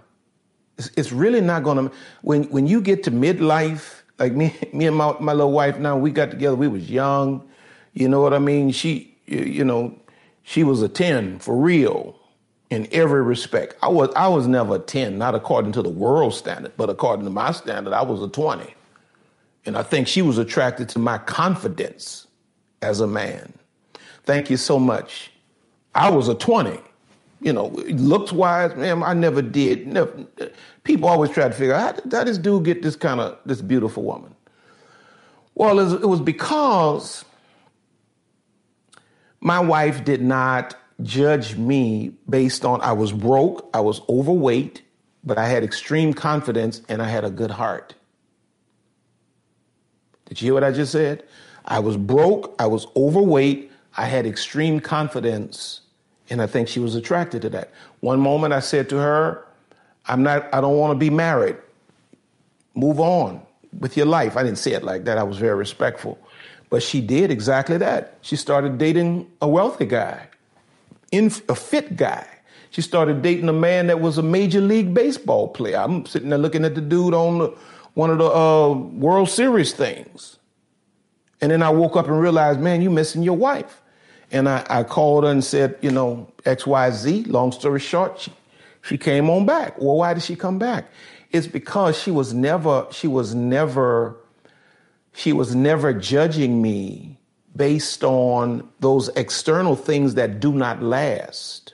It's, 0.78 0.92
it's 0.96 1.12
really 1.12 1.42
not 1.42 1.64
going 1.64 1.90
to. 1.90 1.96
When 2.22 2.44
when 2.46 2.68
you 2.68 2.80
get 2.80 3.04
to 3.04 3.12
midlife, 3.12 4.04
like 4.20 4.34
me, 4.34 4.56
me 4.74 4.86
and 4.86 4.96
my, 4.96 5.16
my 5.20 5.34
little 5.34 5.52
wife 5.52 5.80
now, 5.80 5.98
we 5.98 6.12
got 6.12 6.30
together. 6.30 6.56
We 6.56 6.68
was 6.68 6.90
young, 6.90 7.48
you 7.96 8.08
know 8.08 8.22
what 8.22 8.34
I 8.34 8.40
mean. 8.40 8.72
She, 8.72 9.18
you, 9.26 9.66
know, 9.66 9.98
she 10.44 10.64
was 10.64 10.84
a 10.84 10.90
ten 10.90 11.40
for 11.40 11.56
real 11.56 12.16
in 12.70 12.88
every 12.92 13.24
respect. 13.24 13.76
I 13.82 13.88
was 13.88 14.14
I 14.16 14.28
was 14.28 14.48
never 14.48 14.76
a 14.76 14.80
ten, 14.80 15.18
not 15.18 15.34
according 15.34 15.72
to 15.74 15.82
the 15.82 15.90
world 15.90 16.36
standard, 16.36 16.74
but 16.78 16.90
according 16.90 17.26
to 17.26 17.32
my 17.32 17.52
standard, 17.52 17.94
I 17.94 18.04
was 18.04 18.22
a 18.22 18.28
twenty. 18.28 18.76
And 19.66 19.76
I 19.76 19.82
think 19.82 20.08
she 20.08 20.22
was 20.22 20.38
attracted 20.38 20.90
to 20.90 21.00
my 21.00 21.18
confidence 21.18 22.28
as 22.84 23.00
a 23.00 23.08
man. 23.08 23.52
Thank 24.24 24.50
you 24.50 24.58
so 24.58 24.78
much. 24.78 25.32
I 25.96 26.10
was 26.10 26.28
a 26.28 26.36
20. 26.36 26.80
You 27.42 27.54
know, 27.54 27.68
looks 27.68 28.32
wise, 28.32 28.76
man, 28.76 29.04
I 29.04 29.14
never 29.14 29.42
did. 29.42 29.88
Never, 29.88 30.12
people 30.84 31.08
always 31.10 31.32
try 31.32 31.48
to 31.48 31.54
figure 31.54 31.74
out 31.74 31.96
how 31.96 32.24
did 32.24 32.28
this 32.28 32.38
dude 32.38 32.66
get 32.66 32.82
this 32.82 32.96
kind 32.96 33.20
of 33.20 33.38
this 33.46 33.62
beautiful 33.62 34.04
woman? 34.04 34.34
Well, 35.54 35.80
it 35.80 36.06
was 36.06 36.22
because 36.22 37.24
my 39.46 39.60
wife 39.60 40.04
did 40.04 40.24
not 40.24 40.76
judge 41.04 41.56
me 41.56 42.12
based 42.28 42.66
on 42.66 42.82
I 42.82 42.94
was 42.94 43.12
broke, 43.12 43.70
I 43.76 43.80
was 43.80 44.02
overweight, 44.10 44.82
but 45.24 45.38
I 45.38 45.48
had 45.48 45.64
extreme 45.64 46.16
confidence 46.16 46.82
and 46.90 47.00
I 47.00 47.08
had 47.08 47.24
a 47.24 47.30
good 47.30 47.52
heart. 47.52 47.94
Did 50.26 50.42
you 50.42 50.48
hear 50.48 50.56
what 50.56 50.64
I 50.64 50.72
just 50.72 50.92
said? 50.92 51.24
I 51.64 51.78
was 51.78 51.96
broke, 51.96 52.56
I 52.58 52.66
was 52.66 52.88
overweight, 52.96 53.72
I 53.96 54.06
had 54.06 54.26
extreme 54.26 54.80
confidence, 54.80 55.82
and 56.32 56.42
I 56.42 56.48
think 56.48 56.68
she 56.68 56.80
was 56.80 56.96
attracted 56.96 57.44
to 57.44 57.50
that. 57.50 57.70
One 58.00 58.20
moment 58.20 58.52
I 58.52 58.62
said 58.62 58.90
to 58.90 58.98
her, 58.98 59.46
I'm 60.08 60.24
not 60.24 60.52
I 60.56 60.60
don't 60.60 60.80
want 60.80 60.96
to 60.96 60.98
be 60.98 61.12
married. 61.12 61.58
Move 62.74 63.00
on 63.00 63.44
with 63.80 63.96
your 63.96 64.08
life. 64.08 64.38
I 64.38 64.42
didn't 64.42 64.58
say 64.58 64.72
it 64.72 64.84
like 64.84 65.04
that. 65.06 65.20
I 65.20 65.24
was 65.24 65.38
very 65.38 65.56
respectful. 65.56 66.18
But 66.76 66.84
she 66.84 67.00
did 67.00 67.32
exactly 67.32 67.78
that. 67.78 68.18
She 68.20 68.36
started 68.36 68.78
dating 68.78 69.32
a 69.42 69.48
wealthy 69.48 69.86
guy, 69.86 70.28
in, 71.10 71.32
a 71.48 71.56
fit 71.56 71.96
guy. 71.96 72.28
She 72.70 72.82
started 72.82 73.22
dating 73.22 73.48
a 73.48 73.54
man 73.54 73.88
that 73.88 74.02
was 74.02 74.18
a 74.18 74.22
major 74.22 74.60
league 74.60 74.94
baseball 74.94 75.48
player. 75.48 75.78
I'm 75.78 76.06
sitting 76.06 76.28
there 76.28 76.38
looking 76.38 76.66
at 76.66 76.76
the 76.76 76.82
dude 76.82 77.14
on 77.14 77.38
the, 77.38 77.58
one 77.94 78.10
of 78.10 78.18
the 78.18 78.26
uh, 78.26 78.74
World 78.74 79.30
Series 79.30 79.72
things. 79.72 80.38
And 81.40 81.50
then 81.50 81.64
I 81.64 81.70
woke 81.70 81.96
up 81.96 82.08
and 82.08 82.20
realized, 82.20 82.60
man, 82.60 82.82
you're 82.82 82.92
missing 82.92 83.24
your 83.24 83.38
wife. 83.38 83.82
And 84.30 84.50
I, 84.50 84.66
I 84.70 84.84
called 84.84 85.24
her 85.24 85.30
and 85.30 85.46
said, 85.46 85.78
you 85.82 85.92
know, 85.92 86.30
XYZ, 86.44 87.30
long 87.30 87.54
story 87.54 87.80
short, 87.80 88.20
she, 88.20 88.34
she 88.82 88.98
came 88.98 89.30
on 89.30 89.46
back. 89.46 89.80
Well, 89.80 89.96
why 89.96 90.14
did 90.14 90.24
she 90.24 90.36
come 90.36 90.60
back? 90.60 90.92
It's 91.32 91.48
because 91.48 91.98
she 91.98 92.12
was 92.12 92.34
never, 92.34 92.86
she 92.92 93.08
was 93.08 93.34
never, 93.34 94.18
she 95.16 95.32
was 95.32 95.56
never 95.56 95.94
judging 95.94 96.62
me 96.62 97.18
based 97.56 98.04
on 98.04 98.68
those 98.82 99.08
external 99.16 99.76
things 99.76 100.16
that 100.16 100.42
do 100.42 100.52
not 100.52 100.84
last. 100.84 101.74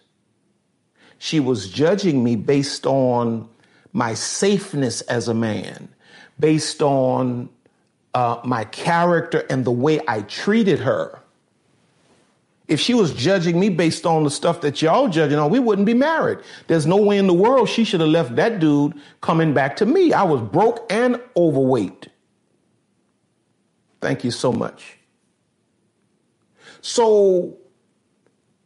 She 1.18 1.40
was 1.40 1.68
judging 1.68 2.24
me 2.24 2.36
based 2.36 2.86
on 2.86 3.50
my 3.94 4.14
safeness 4.14 5.02
as 5.02 5.28
a 5.28 5.34
man, 5.34 5.90
based 6.40 6.84
on 6.84 7.50
uh, 8.14 8.40
my 8.44 8.64
character 8.66 9.44
and 9.50 9.66
the 9.66 9.72
way 9.72 10.00
I 10.08 10.22
treated 10.22 10.80
her. 10.80 11.20
If 12.68 12.80
she 12.80 12.94
was 12.94 13.12
judging 13.12 13.60
me 13.60 13.70
based 13.70 14.06
on 14.06 14.24
the 14.24 14.30
stuff 14.30 14.62
that 14.62 14.84
y'all 14.84 15.10
judging 15.10 15.40
on, 15.40 15.50
we 15.50 15.60
wouldn't 15.60 15.88
be 15.88 15.96
married. 15.96 16.38
There's 16.68 16.86
no 16.86 16.98
way 16.98 17.18
in 17.18 17.26
the 17.26 17.34
world 17.34 17.70
she 17.70 17.86
should 17.86 18.02
have 18.02 18.10
left 18.10 18.36
that 18.36 18.60
dude 18.60 18.94
coming 19.22 19.52
back 19.52 19.76
to 19.78 19.86
me. 19.88 20.14
I 20.14 20.24
was 20.24 20.42
broke 20.42 20.86
and 20.92 21.20
overweight. 21.36 22.11
Thank 24.02 24.24
you 24.24 24.32
so 24.32 24.52
much. 24.52 24.98
So 26.82 27.58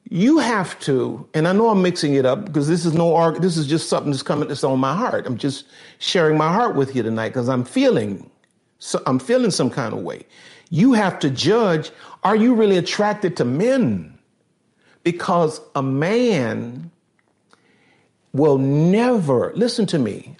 you 0.10 0.38
have 0.38 0.80
to, 0.82 1.28
and 1.34 1.48
I 1.48 1.52
know 1.52 1.70
I'm 1.70 1.82
mixing 1.82 2.14
it 2.14 2.26
up 2.26 2.46
because 2.46 2.68
this 2.68 2.86
is 2.86 2.94
no 2.94 3.16
arg. 3.16 3.42
This 3.42 3.58
is 3.58 3.68
just 3.68 3.90
something 3.90 4.12
that's 4.12 4.24
coming 4.24 4.48
that's 4.48 4.64
on 4.64 4.80
my 4.80 4.96
heart. 4.96 5.28
I'm 5.28 5.38
just 5.38 5.66
sharing 6.00 6.38
my 6.38 6.52
heart 6.52 6.76
with 6.76 6.96
you 6.96 7.04
tonight 7.04 7.30
because 7.30 7.50
I'm 7.50 7.66
feeling 7.66 8.30
so 8.78 9.02
I'm 9.06 9.20
feeling 9.20 9.52
some 9.52 9.70
kind 9.70 9.94
of 9.94 10.02
way. 10.02 10.26
You 10.70 10.94
have 10.94 11.20
to 11.20 11.30
judge 11.30 11.92
are 12.24 12.36
you 12.36 12.56
really 12.56 12.78
attracted 12.78 13.38
to 13.38 13.46
men? 13.46 14.18
Because 15.04 15.62
a 15.76 15.84
man 15.84 16.90
will 18.34 18.58
never, 18.58 19.54
listen 19.56 19.86
to 19.88 20.00
me, 20.00 20.36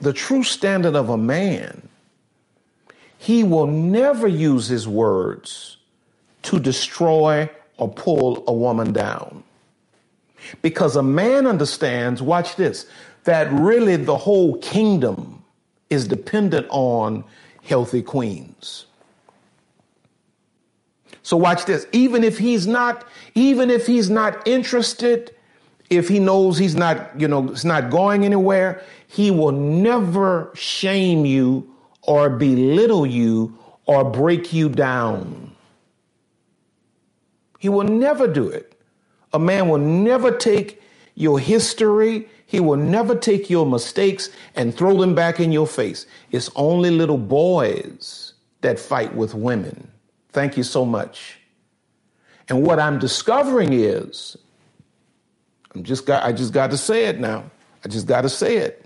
the 0.00 0.12
true 0.12 0.42
standard 0.42 0.94
of 0.94 1.08
a 1.08 1.16
man, 1.16 1.83
he 3.24 3.42
will 3.42 3.66
never 3.66 4.28
use 4.28 4.68
his 4.68 4.86
words 4.86 5.78
to 6.42 6.60
destroy 6.60 7.48
or 7.78 7.88
pull 7.88 8.44
a 8.46 8.52
woman 8.52 8.92
down. 8.92 9.42
Because 10.60 10.94
a 10.94 11.02
man 11.02 11.46
understands, 11.46 12.20
watch 12.20 12.56
this, 12.56 12.84
that 13.24 13.50
really 13.50 13.96
the 13.96 14.14
whole 14.14 14.58
kingdom 14.58 15.42
is 15.88 16.06
dependent 16.06 16.66
on 16.68 17.24
healthy 17.62 18.02
queens. 18.02 18.84
So 21.22 21.38
watch 21.38 21.64
this. 21.64 21.86
Even 21.92 22.24
if 22.24 22.36
he's 22.36 22.66
not, 22.66 23.08
even 23.34 23.70
if 23.70 23.86
he's 23.86 24.10
not 24.10 24.46
interested, 24.46 25.34
if 25.88 26.08
he 26.08 26.18
knows 26.18 26.58
he's 26.58 26.76
not, 26.76 27.18
you 27.18 27.26
know, 27.26 27.48
it's 27.48 27.64
not 27.64 27.88
going 27.88 28.26
anywhere, 28.26 28.82
he 29.08 29.30
will 29.30 29.52
never 29.52 30.50
shame 30.54 31.24
you 31.24 31.73
or 32.06 32.30
belittle 32.30 33.06
you 33.06 33.56
or 33.86 34.04
break 34.04 34.52
you 34.52 34.68
down. 34.68 35.54
He 37.58 37.68
will 37.68 37.84
never 37.84 38.26
do 38.28 38.48
it. 38.48 38.78
A 39.32 39.38
man 39.38 39.68
will 39.68 39.78
never 39.78 40.30
take 40.30 40.82
your 41.14 41.38
history, 41.38 42.28
he 42.46 42.60
will 42.60 42.76
never 42.76 43.14
take 43.14 43.48
your 43.48 43.66
mistakes 43.66 44.30
and 44.54 44.74
throw 44.74 45.00
them 45.00 45.14
back 45.14 45.40
in 45.40 45.52
your 45.52 45.66
face. 45.66 46.06
It's 46.30 46.50
only 46.56 46.90
little 46.90 47.18
boys 47.18 48.34
that 48.60 48.78
fight 48.78 49.14
with 49.14 49.34
women. 49.34 49.88
Thank 50.30 50.56
you 50.56 50.62
so 50.62 50.84
much. 50.84 51.38
And 52.48 52.62
what 52.62 52.78
I'm 52.78 52.98
discovering 52.98 53.72
is, 53.72 54.36
I'm 55.74 55.82
just 55.84 56.06
got, 56.06 56.24
I 56.24 56.32
just 56.32 56.52
got 56.52 56.70
to 56.70 56.76
say 56.76 57.06
it 57.06 57.18
now. 57.18 57.50
I 57.84 57.88
just 57.88 58.06
got 58.06 58.22
to 58.22 58.28
say 58.28 58.58
it. 58.58 58.83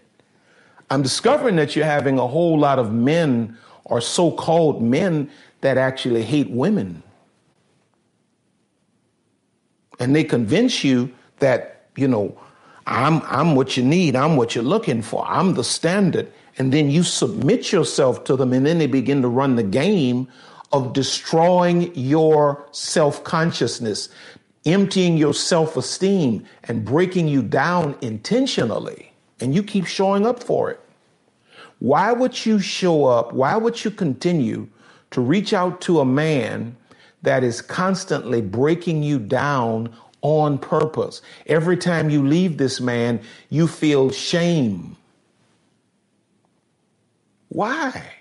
I'm 0.90 1.02
discovering 1.02 1.57
that 1.57 1.76
you're 1.76 1.85
having 1.85 2.18
a 2.18 2.26
whole 2.26 2.59
lot 2.59 2.78
of 2.78 2.92
men 2.92 3.57
or 3.85 4.00
so 4.00 4.30
called 4.30 4.83
men 4.83 5.30
that 5.61 5.76
actually 5.76 6.23
hate 6.23 6.50
women. 6.50 7.02
And 9.99 10.14
they 10.14 10.25
convince 10.25 10.85
you 10.85 11.12
that, 11.40 11.88
you 11.97 12.09
know, 12.09 12.38
I'm, 12.87 13.21
I'm 13.26 13.54
what 13.54 13.76
you 13.76 13.83
need. 13.83 14.16
I'm 14.16 14.37
what 14.37 14.54
you're 14.54 14.64
looking 14.64 15.02
for. 15.02 15.26
I'm 15.26 15.54
the 15.54 15.64
standard. 15.64 16.33
And 16.57 16.73
then 16.73 16.90
you 16.90 17.02
submit 17.02 17.71
yourself 17.71 18.25
to 18.25 18.37
them, 18.37 18.52
and 18.52 18.66
then 18.66 18.78
they 18.78 18.87
begin 18.87 19.23
to 19.23 19.28
run 19.28 19.57
the 19.57 19.62
game 19.62 20.28
of 20.73 20.92
destroying 20.92 21.95
your 21.95 22.66
self 22.73 23.23
consciousness, 23.25 24.09
emptying 24.66 25.16
your 25.16 25.35
self 25.35 25.76
esteem 25.76 26.45
and 26.64 26.85
breaking 26.85 27.28
you 27.28 27.42
down 27.42 27.97
intentionally, 28.00 29.12
and 29.40 29.54
you 29.54 29.62
keep 29.62 29.87
showing 29.87 30.26
up 30.26 30.42
for 30.42 30.71
it. 30.71 30.80
Why 31.78 32.12
would 32.12 32.45
you 32.45 32.59
show 32.59 33.04
up? 33.04 33.33
Why 33.33 33.57
would 33.57 33.85
you 33.85 33.90
continue 33.90 34.68
to 35.11 35.21
reach 35.21 35.52
out 35.52 35.80
to 35.83 36.00
a 36.00 36.04
man 36.04 36.76
that 37.23 37.45
is 37.45 37.62
constantly 37.62 38.40
breaking 38.40 39.02
you 39.02 39.18
down 39.18 39.95
on 40.23 40.59
purpose? 40.59 41.23
Every 41.47 41.76
time 41.76 42.11
you 42.11 42.26
leave 42.26 42.59
this 42.59 42.80
man, 42.80 43.21
you 43.49 43.68
feel 43.68 44.11
shame. 44.11 44.97
Why? 47.49 48.12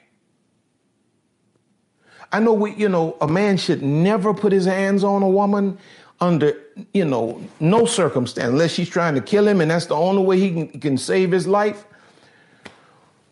I 2.32 2.40
know 2.40 2.54
we, 2.54 2.74
you 2.74 2.90
know, 2.90 3.18
a 3.22 3.28
man 3.28 3.58
should 3.58 3.82
never 3.82 4.34
put 4.34 4.52
his 4.52 4.66
hands 4.66 5.04
on 5.04 5.24
a 5.24 5.30
woman 5.30 5.78
under, 6.20 6.54
you 6.94 7.06
know, 7.06 7.42
no 7.60 7.86
circumstance, 7.86 8.50
unless 8.50 8.72
she's 8.72 8.90
trying 8.90 9.16
to 9.16 9.22
kill 9.22 9.48
him 9.48 9.62
and 9.62 9.70
that's 9.70 9.86
the 9.86 9.96
only 9.96 10.24
way 10.24 10.40
he 10.40 10.50
can, 10.50 10.80
can 10.80 10.98
save 10.98 11.32
his 11.32 11.48
life. 11.48 11.86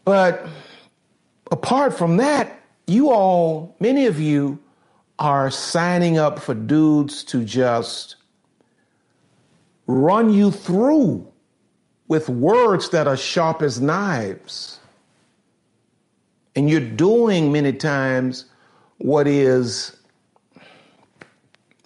But 0.04 0.48
apart 1.52 1.98
from 1.98 2.18
that, 2.18 2.60
you 2.88 3.10
all, 3.10 3.76
many 3.80 4.06
of 4.06 4.20
you 4.20 4.60
are 5.18 5.50
signing 5.50 6.18
up 6.18 6.40
for 6.40 6.54
dudes 6.54 7.24
to 7.24 7.44
just 7.44 8.18
run 9.88 10.32
you 10.32 10.52
through 10.52 11.28
with 12.08 12.30
words 12.30 12.90
that 12.90 13.08
are 13.08 13.18
sharp 13.18 13.62
as 13.62 13.82
knives. 13.82 14.80
And 16.56 16.70
you're 16.70 16.80
doing 16.80 17.52
many 17.52 17.74
times 17.74 18.46
what 18.98 19.28
is 19.28 19.95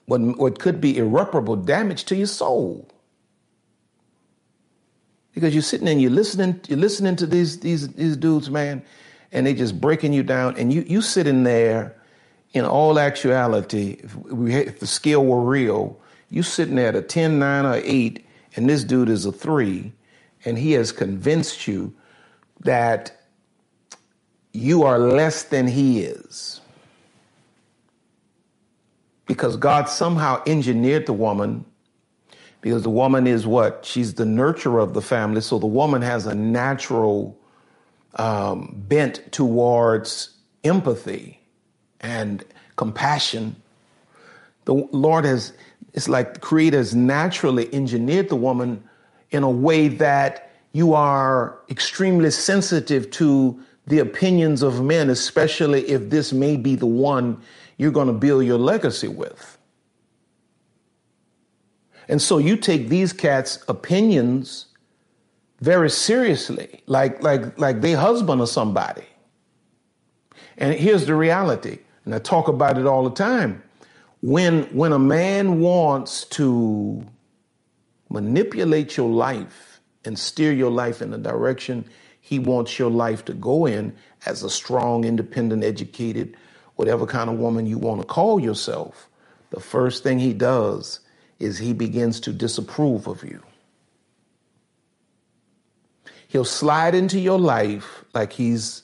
what, 0.09 0.21
what 0.39 0.57
could 0.57 0.81
be 0.81 0.97
irreparable 0.97 1.55
damage 1.55 2.05
to 2.05 2.15
your 2.15 2.27
soul. 2.27 2.89
Because 5.33 5.53
you're 5.53 5.61
sitting 5.61 5.87
and 5.87 6.01
you're 6.01 6.09
listening, 6.09 6.59
you're 6.67 6.79
listening 6.79 7.15
to 7.17 7.27
these 7.27 7.59
these 7.59 7.89
these 7.89 8.17
dudes, 8.17 8.49
man, 8.49 8.81
and 9.31 9.45
they're 9.45 9.53
just 9.53 9.79
breaking 9.79 10.11
you 10.11 10.23
down, 10.23 10.57
and 10.57 10.73
you 10.73 10.83
you 10.87 11.01
sitting 11.01 11.43
there. 11.43 11.95
In 12.51 12.65
all 12.65 12.97
actuality, 12.97 13.97
if, 14.03 14.15
we, 14.15 14.55
if 14.55 14.79
the 14.79 14.87
scale 14.87 15.23
were 15.23 15.39
real, 15.39 16.01
you 16.31 16.41
sitting 16.41 16.73
there 16.73 16.87
at 16.87 16.95
a 16.95 17.01
10, 17.03 17.37
9, 17.37 17.65
or 17.67 17.75
8, 17.75 18.25
and 18.55 18.67
this 18.67 18.83
dude 18.83 19.07
is 19.07 19.23
a 19.23 19.31
3, 19.31 19.93
and 20.45 20.57
he 20.57 20.71
has 20.71 20.91
convinced 20.91 21.67
you 21.67 21.93
that 22.61 23.11
you 24.51 24.81
are 24.81 24.97
less 24.97 25.43
than 25.43 25.67
he 25.67 26.01
is 26.01 26.58
because 29.29 29.57
God 29.57 29.87
somehow 29.87 30.41
engineered 30.47 31.05
the 31.05 31.13
woman 31.13 31.63
because 32.61 32.81
the 32.81 32.89
woman 32.89 33.27
is 33.27 33.45
what? 33.45 33.85
She's 33.85 34.15
the 34.15 34.23
nurturer 34.23 34.81
of 34.81 34.95
the 34.95 35.03
family. 35.03 35.41
So 35.41 35.59
the 35.59 35.67
woman 35.67 36.01
has 36.01 36.25
a 36.25 36.33
natural 36.33 37.39
um, 38.15 38.83
bent 38.87 39.31
towards 39.31 40.31
empathy 40.63 41.39
and 42.01 42.43
compassion. 42.75 43.55
The 44.65 44.73
Lord 44.73 45.25
has, 45.25 45.53
it's 45.93 46.09
like 46.09 46.33
the 46.33 46.39
Creator 46.39 46.77
has 46.77 46.95
naturally 46.95 47.71
engineered 47.71 48.29
the 48.29 48.35
woman 48.35 48.83
in 49.29 49.43
a 49.43 49.49
way 49.49 49.89
that 49.89 50.51
you 50.73 50.95
are 50.95 51.59
extremely 51.69 52.31
sensitive 52.31 53.11
to 53.11 53.63
the 53.85 53.99
opinions 53.99 54.63
of 54.63 54.83
men, 54.83 55.09
especially 55.11 55.87
if 55.87 56.09
this 56.09 56.33
may 56.33 56.57
be 56.57 56.75
the 56.75 56.87
one 56.87 57.39
you're 57.79 57.91
going 57.91 58.07
to 58.07 58.13
build 58.13 58.45
your 58.45 58.59
legacy 58.59 59.07
with. 59.07 59.57
And 62.07 62.21
so 62.21 62.37
you 62.37 62.57
take 62.57 62.89
these 62.89 63.13
cats' 63.13 63.63
opinions 63.67 64.67
very 65.61 65.89
seriously, 65.89 66.83
like 66.87 67.23
like 67.23 67.57
like 67.59 67.81
they 67.81 67.93
husband 67.93 68.41
or 68.41 68.47
somebody. 68.47 69.05
And 70.57 70.75
here's 70.75 71.07
the 71.07 71.15
reality, 71.15 71.79
and 72.05 72.13
I 72.13 72.19
talk 72.19 72.49
about 72.49 72.77
it 72.77 72.85
all 72.85 73.03
the 73.03 73.15
time. 73.15 73.63
When 74.21 74.65
when 74.65 74.93
a 74.93 74.99
man 74.99 75.59
wants 75.61 76.25
to 76.25 77.05
manipulate 78.09 78.97
your 78.97 79.09
life 79.09 79.81
and 80.05 80.19
steer 80.19 80.51
your 80.51 80.71
life 80.71 81.01
in 81.01 81.11
the 81.11 81.17
direction 81.17 81.85
he 82.29 82.37
wants 82.37 82.77
your 82.77 82.91
life 82.91 83.25
to 83.25 83.33
go 83.33 83.65
in 83.65 83.95
as 84.27 84.43
a 84.43 84.51
strong, 84.51 85.03
independent, 85.03 85.63
educated, 85.63 86.37
whatever 86.79 87.05
kind 87.05 87.29
of 87.29 87.37
woman 87.37 87.65
you 87.65 87.77
want 87.77 87.99
to 87.99 88.07
call 88.07 88.39
yourself, 88.39 89.09
the 89.49 89.59
first 89.59 90.01
thing 90.01 90.17
he 90.17 90.31
does 90.31 91.01
is 91.37 91.57
he 91.57 91.73
begins 91.73 92.21
to 92.21 92.31
disapprove 92.31 93.05
of 93.05 93.21
you. 93.21 93.43
He'll 96.29 96.45
slide 96.45 96.95
into 96.95 97.19
your 97.19 97.37
life 97.37 98.05
like 98.13 98.31
he's 98.31 98.83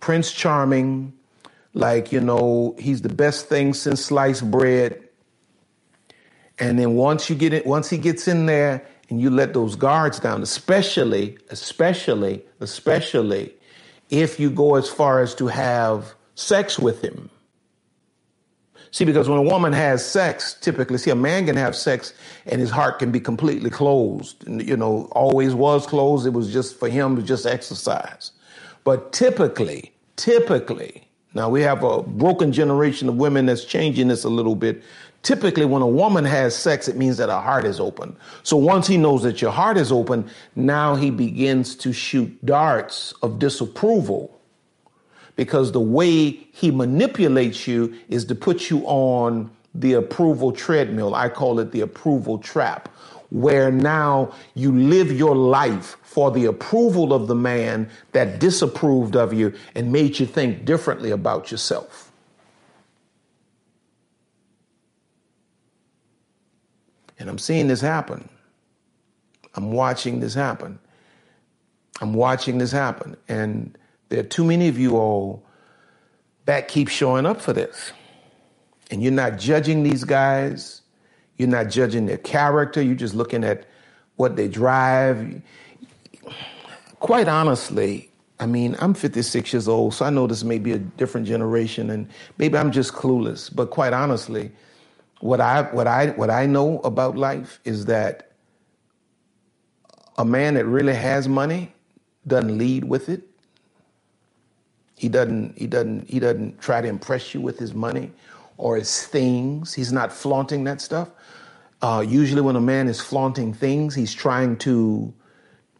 Prince 0.00 0.32
Charming, 0.32 1.12
like, 1.74 2.10
you 2.10 2.20
know, 2.20 2.74
he's 2.76 3.02
the 3.02 3.08
best 3.08 3.48
thing 3.48 3.72
since 3.72 4.06
sliced 4.06 4.50
bread. 4.50 5.00
And 6.58 6.76
then 6.76 6.94
once 6.94 7.30
you 7.30 7.36
get 7.36 7.52
it, 7.52 7.64
once 7.64 7.88
he 7.88 7.98
gets 7.98 8.26
in 8.26 8.46
there 8.46 8.84
and 9.10 9.20
you 9.20 9.30
let 9.30 9.54
those 9.54 9.76
guards 9.76 10.18
down, 10.18 10.42
especially, 10.42 11.38
especially, 11.50 12.44
especially 12.58 13.54
if 14.10 14.40
you 14.40 14.50
go 14.50 14.74
as 14.74 14.88
far 14.88 15.20
as 15.20 15.36
to 15.36 15.46
have 15.46 16.16
sex 16.38 16.78
with 16.78 17.02
him. 17.02 17.30
See, 18.90 19.04
because 19.04 19.28
when 19.28 19.38
a 19.38 19.42
woman 19.42 19.72
has 19.72 20.04
sex, 20.04 20.54
typically, 20.54 20.96
see, 20.96 21.10
a 21.10 21.16
man 21.16 21.46
can 21.46 21.56
have 21.56 21.76
sex 21.76 22.14
and 22.46 22.60
his 22.60 22.70
heart 22.70 22.98
can 22.98 23.10
be 23.10 23.20
completely 23.20 23.70
closed. 23.70 24.46
And, 24.46 24.66
you 24.66 24.76
know, 24.76 25.08
always 25.12 25.54
was 25.54 25.86
closed. 25.86 26.26
It 26.26 26.32
was 26.32 26.50
just 26.52 26.78
for 26.78 26.88
him 26.88 27.16
to 27.16 27.22
just 27.22 27.44
exercise. 27.44 28.30
But 28.84 29.12
typically, 29.12 29.92
typically, 30.16 31.06
now 31.34 31.50
we 31.50 31.60
have 31.62 31.82
a 31.84 32.02
broken 32.02 32.52
generation 32.52 33.08
of 33.08 33.16
women 33.16 33.46
that's 33.46 33.64
changing 33.64 34.08
this 34.08 34.24
a 34.24 34.30
little 34.30 34.54
bit. 34.54 34.82
Typically, 35.22 35.66
when 35.66 35.82
a 35.82 35.86
woman 35.86 36.24
has 36.24 36.56
sex, 36.56 36.88
it 36.88 36.96
means 36.96 37.18
that 37.18 37.28
her 37.28 37.40
heart 37.40 37.64
is 37.66 37.78
open. 37.80 38.16
So 38.44 38.56
once 38.56 38.86
he 38.86 38.96
knows 38.96 39.22
that 39.24 39.42
your 39.42 39.50
heart 39.50 39.76
is 39.76 39.92
open, 39.92 40.30
now 40.56 40.94
he 40.94 41.10
begins 41.10 41.74
to 41.76 41.92
shoot 41.92 42.46
darts 42.46 43.12
of 43.22 43.38
disapproval 43.38 44.37
because 45.38 45.70
the 45.70 45.80
way 45.80 46.30
he 46.30 46.72
manipulates 46.72 47.68
you 47.68 47.94
is 48.08 48.24
to 48.24 48.34
put 48.34 48.70
you 48.70 48.80
on 48.86 49.48
the 49.72 49.92
approval 49.92 50.50
treadmill. 50.50 51.14
I 51.14 51.28
call 51.28 51.60
it 51.60 51.70
the 51.70 51.82
approval 51.82 52.38
trap, 52.38 52.88
where 53.30 53.70
now 53.70 54.34
you 54.54 54.72
live 54.72 55.12
your 55.12 55.36
life 55.36 55.96
for 56.02 56.32
the 56.32 56.46
approval 56.46 57.12
of 57.12 57.28
the 57.28 57.36
man 57.36 57.88
that 58.10 58.40
disapproved 58.40 59.14
of 59.14 59.32
you 59.32 59.54
and 59.76 59.92
made 59.92 60.18
you 60.18 60.26
think 60.26 60.64
differently 60.64 61.12
about 61.12 61.52
yourself. 61.52 62.10
And 67.20 67.30
I'm 67.30 67.38
seeing 67.38 67.68
this 67.68 67.80
happen. 67.80 68.28
I'm 69.54 69.70
watching 69.70 70.18
this 70.18 70.34
happen. 70.34 70.80
I'm 72.00 72.12
watching 72.12 72.58
this 72.58 72.72
happen. 72.72 73.16
And 73.28 73.78
there 74.08 74.20
are 74.20 74.24
too 74.24 74.44
many 74.44 74.68
of 74.68 74.78
you 74.78 74.96
all 74.96 75.42
that 76.46 76.68
keep 76.68 76.88
showing 76.88 77.26
up 77.26 77.40
for 77.40 77.52
this. 77.52 77.92
And 78.90 79.02
you're 79.02 79.12
not 79.12 79.38
judging 79.38 79.82
these 79.82 80.04
guys. 80.04 80.80
You're 81.36 81.48
not 81.48 81.68
judging 81.68 82.06
their 82.06 82.18
character. 82.18 82.80
You're 82.80 82.94
just 82.94 83.14
looking 83.14 83.44
at 83.44 83.66
what 84.16 84.36
they 84.36 84.48
drive. 84.48 85.42
Quite 87.00 87.28
honestly, 87.28 88.10
I 88.40 88.46
mean, 88.46 88.76
I'm 88.78 88.94
56 88.94 89.52
years 89.52 89.68
old, 89.68 89.94
so 89.94 90.04
I 90.04 90.10
know 90.10 90.26
this 90.26 90.44
may 90.44 90.58
be 90.58 90.72
a 90.72 90.78
different 90.78 91.26
generation, 91.26 91.90
and 91.90 92.08
maybe 92.38 92.56
I'm 92.56 92.70
just 92.70 92.92
clueless. 92.92 93.54
But 93.54 93.70
quite 93.70 93.92
honestly, 93.92 94.52
what 95.20 95.40
I 95.40 95.62
what 95.62 95.86
I 95.86 96.08
what 96.10 96.30
I 96.30 96.46
know 96.46 96.78
about 96.80 97.16
life 97.16 97.60
is 97.64 97.86
that 97.86 98.32
a 100.16 100.24
man 100.24 100.54
that 100.54 100.66
really 100.66 100.94
has 100.94 101.28
money 101.28 101.72
doesn't 102.26 102.56
lead 102.56 102.84
with 102.84 103.08
it. 103.08 103.27
He 104.98 105.08
doesn't, 105.08 105.56
he 105.56 105.66
doesn't, 105.66 106.10
he 106.10 106.18
doesn't 106.18 106.60
try 106.60 106.80
to 106.80 106.88
impress 106.88 107.32
you 107.32 107.40
with 107.40 107.58
his 107.58 107.72
money 107.72 108.10
or 108.56 108.76
his 108.76 109.06
things. 109.06 109.72
He's 109.72 109.92
not 109.92 110.12
flaunting 110.12 110.64
that 110.64 110.80
stuff. 110.80 111.10
Uh, 111.80 112.04
usually, 112.06 112.40
when 112.40 112.56
a 112.56 112.60
man 112.60 112.88
is 112.88 113.00
flaunting 113.00 113.54
things, 113.54 113.94
he's 113.94 114.12
trying 114.12 114.56
to 114.58 115.14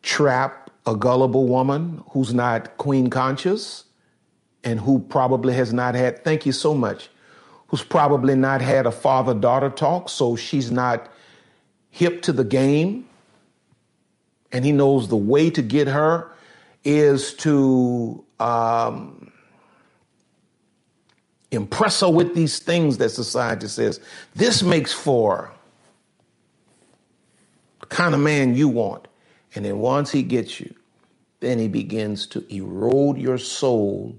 trap 0.03 0.71
a 0.87 0.95
gullible 0.95 1.49
woman 1.49 2.03
who's 2.11 2.33
not 2.33 2.77
queen 2.79 3.11
conscious 3.11 3.85
and 4.63 4.79
who 4.79 5.01
probably 5.01 5.53
has 5.55 5.73
not 5.73 5.95
had, 5.95 6.25
thank 6.25 6.47
you 6.47 6.53
so 6.53 6.73
much, 6.73 7.11
who's 7.67 7.83
probably 7.83 8.37
not 8.37 8.61
had 8.61 8.87
a 8.87 8.93
father 8.93 9.35
daughter 9.35 9.71
talk, 9.71 10.09
so 10.09 10.37
she's 10.37 10.71
not 10.71 11.11
hip 11.91 12.23
to 12.23 12.33
the 12.33 12.45
game. 12.45 13.07
And 14.53 14.65
he 14.65 14.73
knows 14.73 15.09
the 15.09 15.17
way 15.17 15.51
to 15.51 15.61
get 15.61 15.89
her 15.89 16.31
is 16.85 17.35
to 17.35 18.25
um, 18.41 19.33
impress 21.51 22.01
her 22.01 22.11
with 22.11 22.35
these 22.35 22.59
things 22.59 22.99
that 22.99 23.11
society 23.11 23.69
says. 23.69 24.01
This 24.35 24.63
makes 24.63 24.93
for 24.93 25.53
the 27.81 27.87
kind 27.87 28.15
of 28.15 28.21
man 28.21 28.55
you 28.55 28.69
want. 28.69 29.09
And 29.55 29.65
then 29.65 29.79
once 29.79 30.11
he 30.11 30.23
gets 30.23 30.61
you, 30.61 30.75
then 31.41 31.59
he 31.59 31.69
begins 31.69 32.27
to 32.29 32.45
erode 32.55 33.19
your 33.19 33.39
soul 33.39 34.17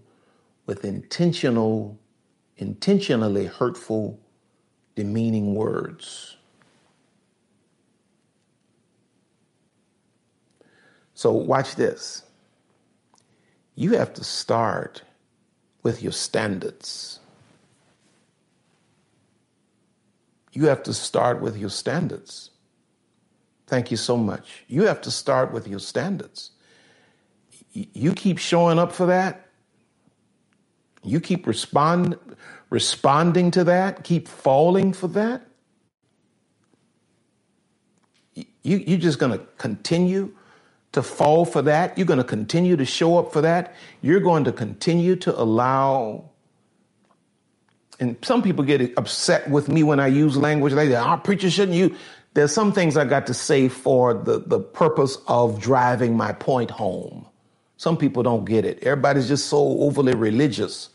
with 0.66 0.86
intentional, 0.86 1.98
intentionally 2.58 3.46
hurtful, 3.46 4.20
demeaning 4.96 5.56
words. 5.56 6.38
So 11.14 11.32
watch 11.32 11.76
this. 11.76 12.24
You 13.80 13.94
have 13.94 14.14
to 14.16 14.26
start 14.26 15.04
with 15.84 16.04
your 16.04 16.12
standards. 16.12 17.20
You 20.52 20.66
have 20.66 20.84
to 20.84 20.94
start 20.94 21.42
with 21.42 21.56
your 21.56 21.70
standards. 21.70 22.50
Thank 23.68 23.90
you 23.90 23.96
so 23.96 24.18
much. 24.18 24.66
You 24.68 24.84
have 24.88 25.00
to 25.04 25.12
start 25.12 25.54
with 25.54 25.66
your 25.66 25.80
standards. 25.80 26.52
You 27.72 28.12
keep 28.12 28.38
showing 28.38 28.80
up 28.80 28.92
for 28.92 29.06
that. 29.06 29.48
You 31.02 31.22
keep 31.22 31.48
respond, 31.48 32.18
responding 32.70 33.50
to 33.52 33.64
that, 33.64 34.04
keep 34.04 34.28
falling 34.28 34.92
for 34.92 35.08
that. 35.08 35.48
You, 38.36 38.76
you're 38.76 39.00
just 39.00 39.20
going 39.20 39.40
to 39.40 39.46
continue 39.58 40.36
to 40.92 41.04
fall 41.04 41.46
for 41.46 41.62
that. 41.64 41.98
You're 41.98 42.08
going 42.08 42.18
to 42.18 42.24
continue 42.24 42.76
to 42.76 42.86
show 42.86 43.18
up 43.18 43.32
for 43.32 43.42
that. 43.42 43.76
You're 44.02 44.20
going 44.20 44.44
to 44.46 44.52
continue 44.52 45.16
to 45.18 45.40
allow. 45.40 46.30
And 48.00 48.18
some 48.24 48.42
people 48.42 48.64
get 48.64 48.98
upset 48.98 49.50
with 49.50 49.70
me 49.70 49.84
when 49.84 50.00
I 50.00 50.08
use 50.08 50.38
language 50.38 50.74
like 50.74 50.90
that. 50.90 51.06
Our 51.06 51.18
oh, 51.18 51.20
preacher 51.20 51.50
shouldn't 51.50 51.78
you. 51.78 51.96
There's 52.34 52.54
some 52.54 52.72
things 52.72 52.96
I 52.96 53.06
got 53.06 53.28
to 53.28 53.34
say 53.34 53.68
for 53.68 54.14
the, 54.14 54.40
the 54.40 54.60
purpose 54.60 55.18
of 55.28 55.60
driving 55.60 56.16
my 56.16 56.32
point 56.32 56.72
home. 56.72 57.26
Some 57.78 57.98
people 57.98 58.24
don't 58.24 58.46
get 58.46 58.66
it. 58.66 58.84
Everybody's 58.84 59.28
just 59.28 59.48
so 59.48 59.58
overly 59.80 60.14
religious. 60.14 60.90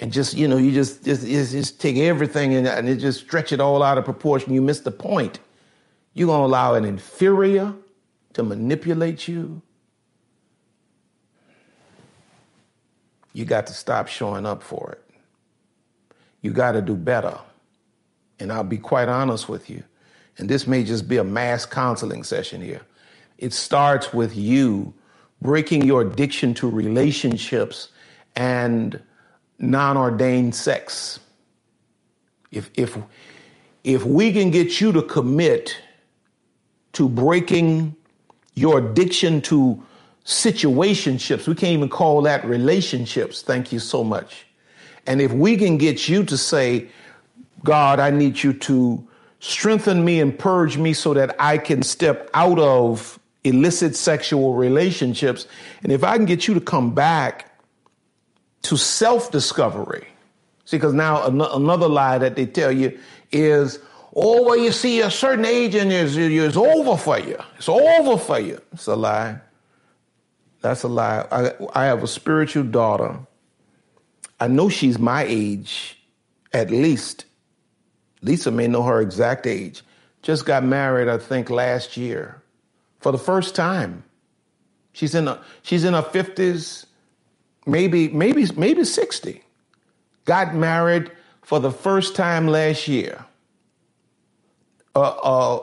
And 0.00 0.12
just, 0.12 0.34
you 0.34 0.48
know, 0.48 0.56
you 0.56 0.72
just 0.72 1.04
just, 1.04 1.26
just 1.26 1.80
take 1.80 1.96
everything 1.98 2.54
and, 2.54 2.66
and 2.66 3.00
just 3.00 3.20
stretch 3.20 3.52
it 3.52 3.60
all 3.60 3.82
out 3.82 3.98
of 3.98 4.04
proportion. 4.04 4.54
You 4.54 4.62
miss 4.62 4.80
the 4.80 4.90
point. 4.90 5.40
You're 6.14 6.26
going 6.26 6.40
to 6.40 6.46
allow 6.46 6.74
an 6.74 6.84
inferior, 6.84 7.74
to 8.34 8.42
manipulate 8.42 9.26
you, 9.28 9.62
you 13.32 13.44
got 13.44 13.66
to 13.66 13.72
stop 13.72 14.08
showing 14.08 14.46
up 14.46 14.62
for 14.62 14.92
it. 14.92 15.14
You 16.42 16.52
got 16.52 16.72
to 16.72 16.82
do 16.82 16.96
better. 16.96 17.38
And 18.38 18.52
I'll 18.52 18.64
be 18.64 18.78
quite 18.78 19.08
honest 19.08 19.48
with 19.48 19.68
you. 19.68 19.84
And 20.38 20.48
this 20.48 20.66
may 20.66 20.84
just 20.84 21.08
be 21.08 21.18
a 21.18 21.24
mass 21.24 21.66
counseling 21.66 22.24
session 22.24 22.60
here. 22.62 22.80
It 23.38 23.52
starts 23.52 24.12
with 24.12 24.36
you 24.36 24.94
breaking 25.42 25.82
your 25.82 26.02
addiction 26.02 26.54
to 26.54 26.68
relationships 26.68 27.88
and 28.36 29.00
non 29.58 29.96
ordained 29.96 30.54
sex. 30.54 31.20
If, 32.50 32.70
if, 32.74 32.98
if 33.84 34.04
we 34.04 34.32
can 34.32 34.50
get 34.50 34.80
you 34.80 34.92
to 34.92 35.02
commit 35.02 35.76
to 36.94 37.08
breaking 37.08 37.94
your 38.54 38.78
addiction 38.78 39.40
to 39.42 39.82
situationships, 40.24 41.46
we 41.46 41.54
can't 41.54 41.72
even 41.72 41.88
call 41.88 42.22
that 42.22 42.44
relationships. 42.44 43.42
Thank 43.42 43.72
you 43.72 43.78
so 43.78 44.04
much. 44.04 44.46
And 45.06 45.20
if 45.20 45.32
we 45.32 45.56
can 45.56 45.78
get 45.78 46.08
you 46.08 46.24
to 46.24 46.36
say, 46.36 46.88
God, 47.64 48.00
I 48.00 48.10
need 48.10 48.42
you 48.42 48.52
to 48.52 49.06
strengthen 49.40 50.04
me 50.04 50.20
and 50.20 50.38
purge 50.38 50.76
me 50.76 50.92
so 50.92 51.14
that 51.14 51.34
I 51.38 51.58
can 51.58 51.82
step 51.82 52.30
out 52.34 52.58
of 52.58 53.18
illicit 53.44 53.96
sexual 53.96 54.54
relationships. 54.54 55.46
And 55.82 55.92
if 55.92 56.04
I 56.04 56.16
can 56.16 56.26
get 56.26 56.46
you 56.46 56.54
to 56.54 56.60
come 56.60 56.94
back 56.94 57.46
to 58.62 58.76
self 58.76 59.30
discovery, 59.30 60.06
see, 60.64 60.76
because 60.76 60.92
now 60.92 61.24
another 61.26 61.88
lie 61.88 62.18
that 62.18 62.36
they 62.36 62.46
tell 62.46 62.70
you 62.70 62.98
is, 63.32 63.78
Oh, 64.14 64.42
well, 64.42 64.56
you 64.56 64.72
see, 64.72 65.00
a 65.00 65.10
certain 65.10 65.44
age 65.44 65.74
and 65.74 65.92
it's, 65.92 66.16
it's 66.16 66.56
over 66.56 66.96
for 66.96 67.18
you. 67.18 67.38
It's 67.56 67.68
over 67.68 68.16
for 68.18 68.40
you. 68.40 68.60
It's 68.72 68.86
a 68.86 68.96
lie. 68.96 69.40
That's 70.62 70.82
a 70.82 70.88
lie. 70.88 71.26
I, 71.30 71.52
I 71.74 71.84
have 71.86 72.02
a 72.02 72.08
spiritual 72.08 72.64
daughter. 72.64 73.18
I 74.40 74.48
know 74.48 74.68
she's 74.68 74.98
my 74.98 75.24
age, 75.28 75.98
at 76.52 76.70
least. 76.70 77.24
Lisa 78.22 78.50
may 78.50 78.66
know 78.66 78.82
her 78.82 79.00
exact 79.00 79.46
age. 79.46 79.82
Just 80.22 80.44
got 80.44 80.64
married, 80.64 81.08
I 81.08 81.18
think, 81.18 81.48
last 81.48 81.96
year 81.96 82.42
for 82.98 83.12
the 83.12 83.18
first 83.18 83.54
time. 83.54 84.04
She's 84.92 85.14
in 85.14 85.28
a, 85.28 85.40
she's 85.62 85.84
in 85.84 85.94
her 85.94 86.02
fifties, 86.02 86.84
maybe 87.64 88.08
maybe 88.08 88.46
maybe 88.56 88.84
sixty. 88.84 89.42
Got 90.26 90.54
married 90.54 91.10
for 91.42 91.60
the 91.60 91.70
first 91.70 92.14
time 92.14 92.48
last 92.48 92.88
year 92.88 93.24
uh, 95.00 95.62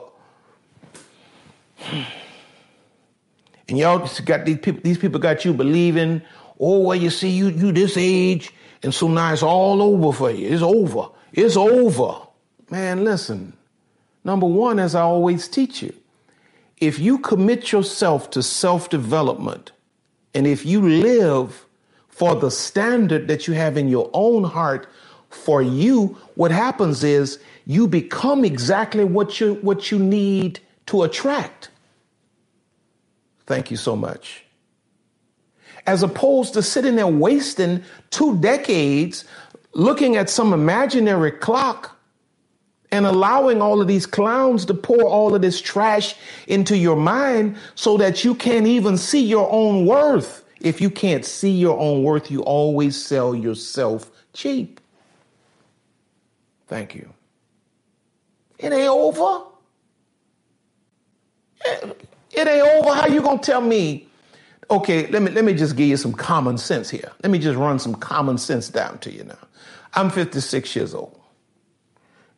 and 3.68 3.78
y'all 3.78 4.08
got 4.24 4.44
these 4.44 4.58
people. 4.58 4.80
These 4.82 4.98
people 4.98 5.20
got 5.20 5.44
you 5.44 5.52
believing. 5.52 6.22
Oh, 6.60 6.80
well, 6.80 6.96
you 6.96 7.10
see, 7.10 7.28
you 7.28 7.48
you 7.50 7.72
this 7.72 7.96
age, 7.96 8.52
and 8.82 8.92
so 8.94 9.08
now 9.08 9.32
it's 9.32 9.42
all 9.42 9.82
over 9.82 10.12
for 10.16 10.30
you. 10.30 10.48
It's 10.48 10.62
over. 10.62 11.08
It's 11.32 11.56
over, 11.56 12.26
man. 12.70 13.04
Listen. 13.04 13.52
Number 14.24 14.46
one, 14.46 14.78
as 14.78 14.94
I 14.94 15.02
always 15.02 15.48
teach 15.48 15.82
you, 15.82 15.94
if 16.78 16.98
you 16.98 17.18
commit 17.18 17.72
yourself 17.72 18.30
to 18.30 18.42
self 18.42 18.90
development, 18.90 19.72
and 20.34 20.46
if 20.46 20.66
you 20.66 20.82
live 20.82 21.64
for 22.08 22.34
the 22.34 22.50
standard 22.50 23.28
that 23.28 23.46
you 23.46 23.54
have 23.54 23.76
in 23.76 23.88
your 23.88 24.10
own 24.12 24.44
heart 24.44 24.88
for 25.30 25.62
you, 25.62 26.16
what 26.34 26.50
happens 26.50 27.04
is 27.04 27.38
you 27.68 27.86
become 27.86 28.46
exactly 28.46 29.04
what 29.04 29.38
you 29.40 29.54
what 29.56 29.92
you 29.92 29.98
need 29.98 30.58
to 30.86 31.02
attract. 31.02 31.68
Thank 33.46 33.70
you 33.70 33.76
so 33.76 33.94
much. 33.94 34.42
As 35.86 36.02
opposed 36.02 36.54
to 36.54 36.62
sitting 36.62 36.96
there 36.96 37.06
wasting 37.06 37.84
two 38.10 38.38
decades 38.38 39.26
looking 39.74 40.16
at 40.16 40.30
some 40.30 40.54
imaginary 40.54 41.30
clock 41.30 41.94
and 42.90 43.04
allowing 43.04 43.60
all 43.60 43.82
of 43.82 43.86
these 43.86 44.06
clowns 44.06 44.64
to 44.64 44.72
pour 44.72 45.04
all 45.04 45.34
of 45.34 45.42
this 45.42 45.60
trash 45.60 46.14
into 46.46 46.74
your 46.74 46.96
mind 46.96 47.54
so 47.74 47.98
that 47.98 48.24
you 48.24 48.34
can't 48.34 48.66
even 48.66 48.96
see 48.96 49.22
your 49.22 49.46
own 49.52 49.84
worth. 49.84 50.42
If 50.62 50.80
you 50.80 50.88
can't 50.88 51.24
see 51.24 51.50
your 51.50 51.78
own 51.78 52.02
worth, 52.02 52.30
you 52.30 52.42
always 52.42 52.96
sell 53.00 53.34
yourself 53.34 54.10
cheap. 54.32 54.80
Thank 56.66 56.94
you. 56.94 57.12
It 58.58 58.72
ain't 58.72 58.88
over. 58.88 59.44
It, 61.66 62.48
ain't 62.48 62.68
over. 62.68 62.94
How 62.94 63.06
you 63.08 63.22
gonna 63.22 63.40
tell 63.40 63.60
me? 63.62 64.08
Okay, 64.70 65.08
let 65.08 65.22
me 65.22 65.30
let 65.32 65.44
me 65.44 65.54
just 65.54 65.76
give 65.76 65.88
you 65.88 65.96
some 65.98 66.12
common 66.14 66.58
sense 66.58 66.90
here. 66.90 67.12
Let 67.22 67.30
me 67.32 67.38
just 67.38 67.58
run 67.58 67.78
some 67.80 67.94
common 67.96 68.38
sense 68.38 68.70
down 68.70 68.98
to 69.00 69.12
you 69.12 69.24
now. 69.24 69.38
I'm 69.94 70.10
56 70.10 70.76
years 70.76 70.94
old. 70.94 71.18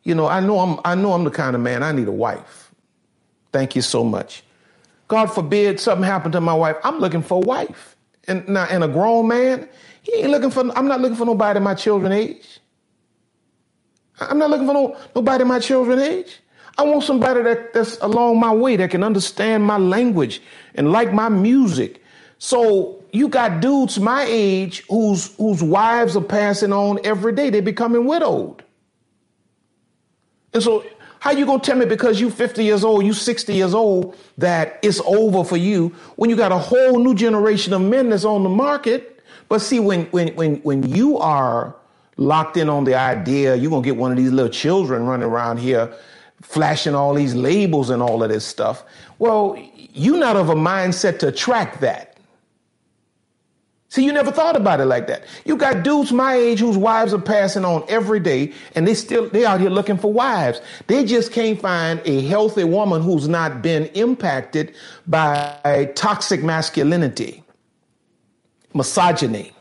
You 0.03 0.15
know, 0.15 0.27
I 0.27 0.41
know 0.41 0.59
I'm 0.59 0.79
I 0.85 0.95
know 0.95 1.13
I'm 1.13 1.25
the 1.25 1.31
kind 1.31 1.55
of 1.55 1.61
man 1.63 1.83
I 1.83 1.93
need 1.93 2.09
a 2.09 2.13
wife. 2.13 2.71
Thank 3.53 3.75
you 3.75 3.83
so 3.83 4.03
much. 4.03 4.43
God 5.09 5.27
forbid 5.27 5.79
something 5.81 6.05
happened 6.05 6.33
to 6.33 6.41
my 6.41 6.55
wife. 6.55 6.77
I'm 6.85 6.99
looking 6.99 7.23
for 7.23 7.37
a 7.43 7.47
wife. 7.47 7.97
And 8.29 8.47
now 8.49 8.65
and 8.71 8.83
a 8.85 8.89
grown 8.89 9.27
man, 9.27 9.69
he 10.03 10.15
ain't 10.17 10.31
looking 10.31 10.51
for 10.51 10.61
I'm 10.77 10.87
not 10.87 11.01
looking 11.01 11.17
for 11.17 11.25
nobody 11.25 11.59
my 11.61 11.75
children 11.75 12.13
age. 12.13 12.60
I'm 14.19 14.37
not 14.37 14.49
looking 14.49 14.67
for 14.67 14.73
no, 14.73 14.97
nobody 15.15 15.43
my 15.43 15.59
children 15.59 15.99
age. 15.99 16.39
I 16.77 16.83
want 16.83 17.03
somebody 17.03 17.41
that, 17.43 17.73
that's 17.73 17.97
along 17.99 18.39
my 18.39 18.53
way 18.53 18.75
that 18.77 18.91
can 18.91 19.03
understand 19.03 19.63
my 19.63 19.77
language 19.77 20.41
and 20.75 20.91
like 20.91 21.13
my 21.13 21.29
music. 21.29 22.01
So 22.37 23.03
you 23.11 23.27
got 23.27 23.61
dudes 23.61 23.99
my 23.99 24.25
age 24.27 24.83
whose 24.89 25.35
whose 25.35 25.61
wives 25.61 26.15
are 26.15 26.21
passing 26.23 26.73
on 26.73 26.99
every 27.03 27.33
day. 27.33 27.49
They're 27.49 27.61
becoming 27.61 28.05
widowed. 28.05 28.63
And 30.53 30.63
so 30.63 30.85
how 31.19 31.31
you 31.31 31.45
gonna 31.45 31.59
tell 31.61 31.77
me 31.77 31.85
because 31.85 32.19
you 32.19 32.31
50 32.31 32.63
years 32.63 32.83
old, 32.83 33.05
you 33.05 33.13
60 33.13 33.53
years 33.53 33.73
old, 33.73 34.15
that 34.39 34.79
it's 34.81 34.99
over 35.01 35.43
for 35.43 35.57
you 35.57 35.89
when 36.15 36.29
you 36.29 36.35
got 36.35 36.51
a 36.51 36.57
whole 36.57 36.97
new 36.97 37.13
generation 37.13 37.73
of 37.73 37.81
men 37.81 38.09
that's 38.09 38.25
on 38.25 38.43
the 38.43 38.49
market? 38.49 39.23
But 39.47 39.59
see, 39.59 39.79
when 39.79 40.05
when 40.05 40.29
when 40.35 40.55
when 40.63 40.83
you 40.83 41.17
are 41.19 41.75
locked 42.17 42.57
in 42.57 42.69
on 42.69 42.83
the 42.83 42.95
idea 42.95 43.55
you're 43.55 43.71
going 43.71 43.83
to 43.83 43.87
get 43.87 43.97
one 43.97 44.11
of 44.11 44.17
these 44.17 44.31
little 44.31 44.51
children 44.51 45.05
running 45.05 45.27
around 45.27 45.57
here 45.57 45.91
flashing 46.41 46.95
all 46.95 47.13
these 47.13 47.35
labels 47.35 47.89
and 47.89 48.01
all 48.01 48.23
of 48.23 48.29
this 48.29 48.45
stuff. 48.45 48.83
Well, 49.19 49.57
you're 49.93 50.17
not 50.17 50.35
of 50.35 50.49
a 50.49 50.55
mindset 50.55 51.19
to 51.19 51.27
attract 51.27 51.81
that. 51.81 52.17
See, 53.89 54.05
you 54.05 54.13
never 54.13 54.31
thought 54.31 54.55
about 54.55 54.79
it 54.79 54.85
like 54.85 55.07
that. 55.07 55.25
You 55.43 55.57
got 55.57 55.83
dudes 55.83 56.13
my 56.13 56.35
age 56.35 56.59
whose 56.59 56.77
wives 56.77 57.13
are 57.13 57.19
passing 57.19 57.65
on 57.65 57.83
every 57.89 58.21
day, 58.21 58.53
and 58.73 58.87
they 58.87 58.93
still 58.93 59.27
they 59.27 59.45
out 59.45 59.59
here 59.59 59.69
looking 59.69 59.97
for 59.97 60.11
wives. 60.13 60.61
They 60.87 61.03
just 61.03 61.33
can't 61.33 61.59
find 61.59 62.01
a 62.05 62.21
healthy 62.21 62.63
woman 62.63 63.01
who's 63.01 63.27
not 63.27 63.61
been 63.61 63.87
impacted 63.87 64.73
by 65.07 65.91
toxic 65.95 66.41
masculinity, 66.41 67.43
misogyny. 68.73 69.51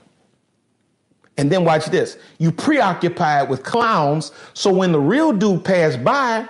And 1.41 1.51
then 1.51 1.65
watch 1.65 1.87
this. 1.87 2.19
You 2.37 2.53
preoccupied 2.53 3.49
with 3.49 3.63
clowns, 3.63 4.31
so 4.53 4.71
when 4.71 4.93
the 4.93 5.01
real 5.01 5.33
dude 5.33 5.65
pass 5.65 5.97
by, 5.97 6.47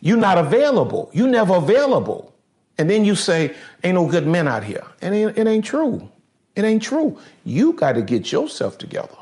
you're 0.00 0.16
not 0.16 0.38
available. 0.38 1.10
You 1.12 1.26
never 1.26 1.56
available. 1.56 2.32
And 2.78 2.88
then 2.88 3.04
you 3.04 3.16
say, 3.16 3.56
ain't 3.82 3.96
no 3.96 4.06
good 4.06 4.28
men 4.28 4.46
out 4.46 4.62
here. 4.62 4.86
And 5.02 5.16
it, 5.16 5.36
it 5.36 5.48
ain't 5.48 5.64
true. 5.64 6.08
It 6.54 6.64
ain't 6.64 6.80
true. 6.80 7.18
You 7.42 7.72
got 7.72 7.94
to 7.94 8.02
get 8.02 8.30
yourself 8.30 8.78
together. 8.78 9.16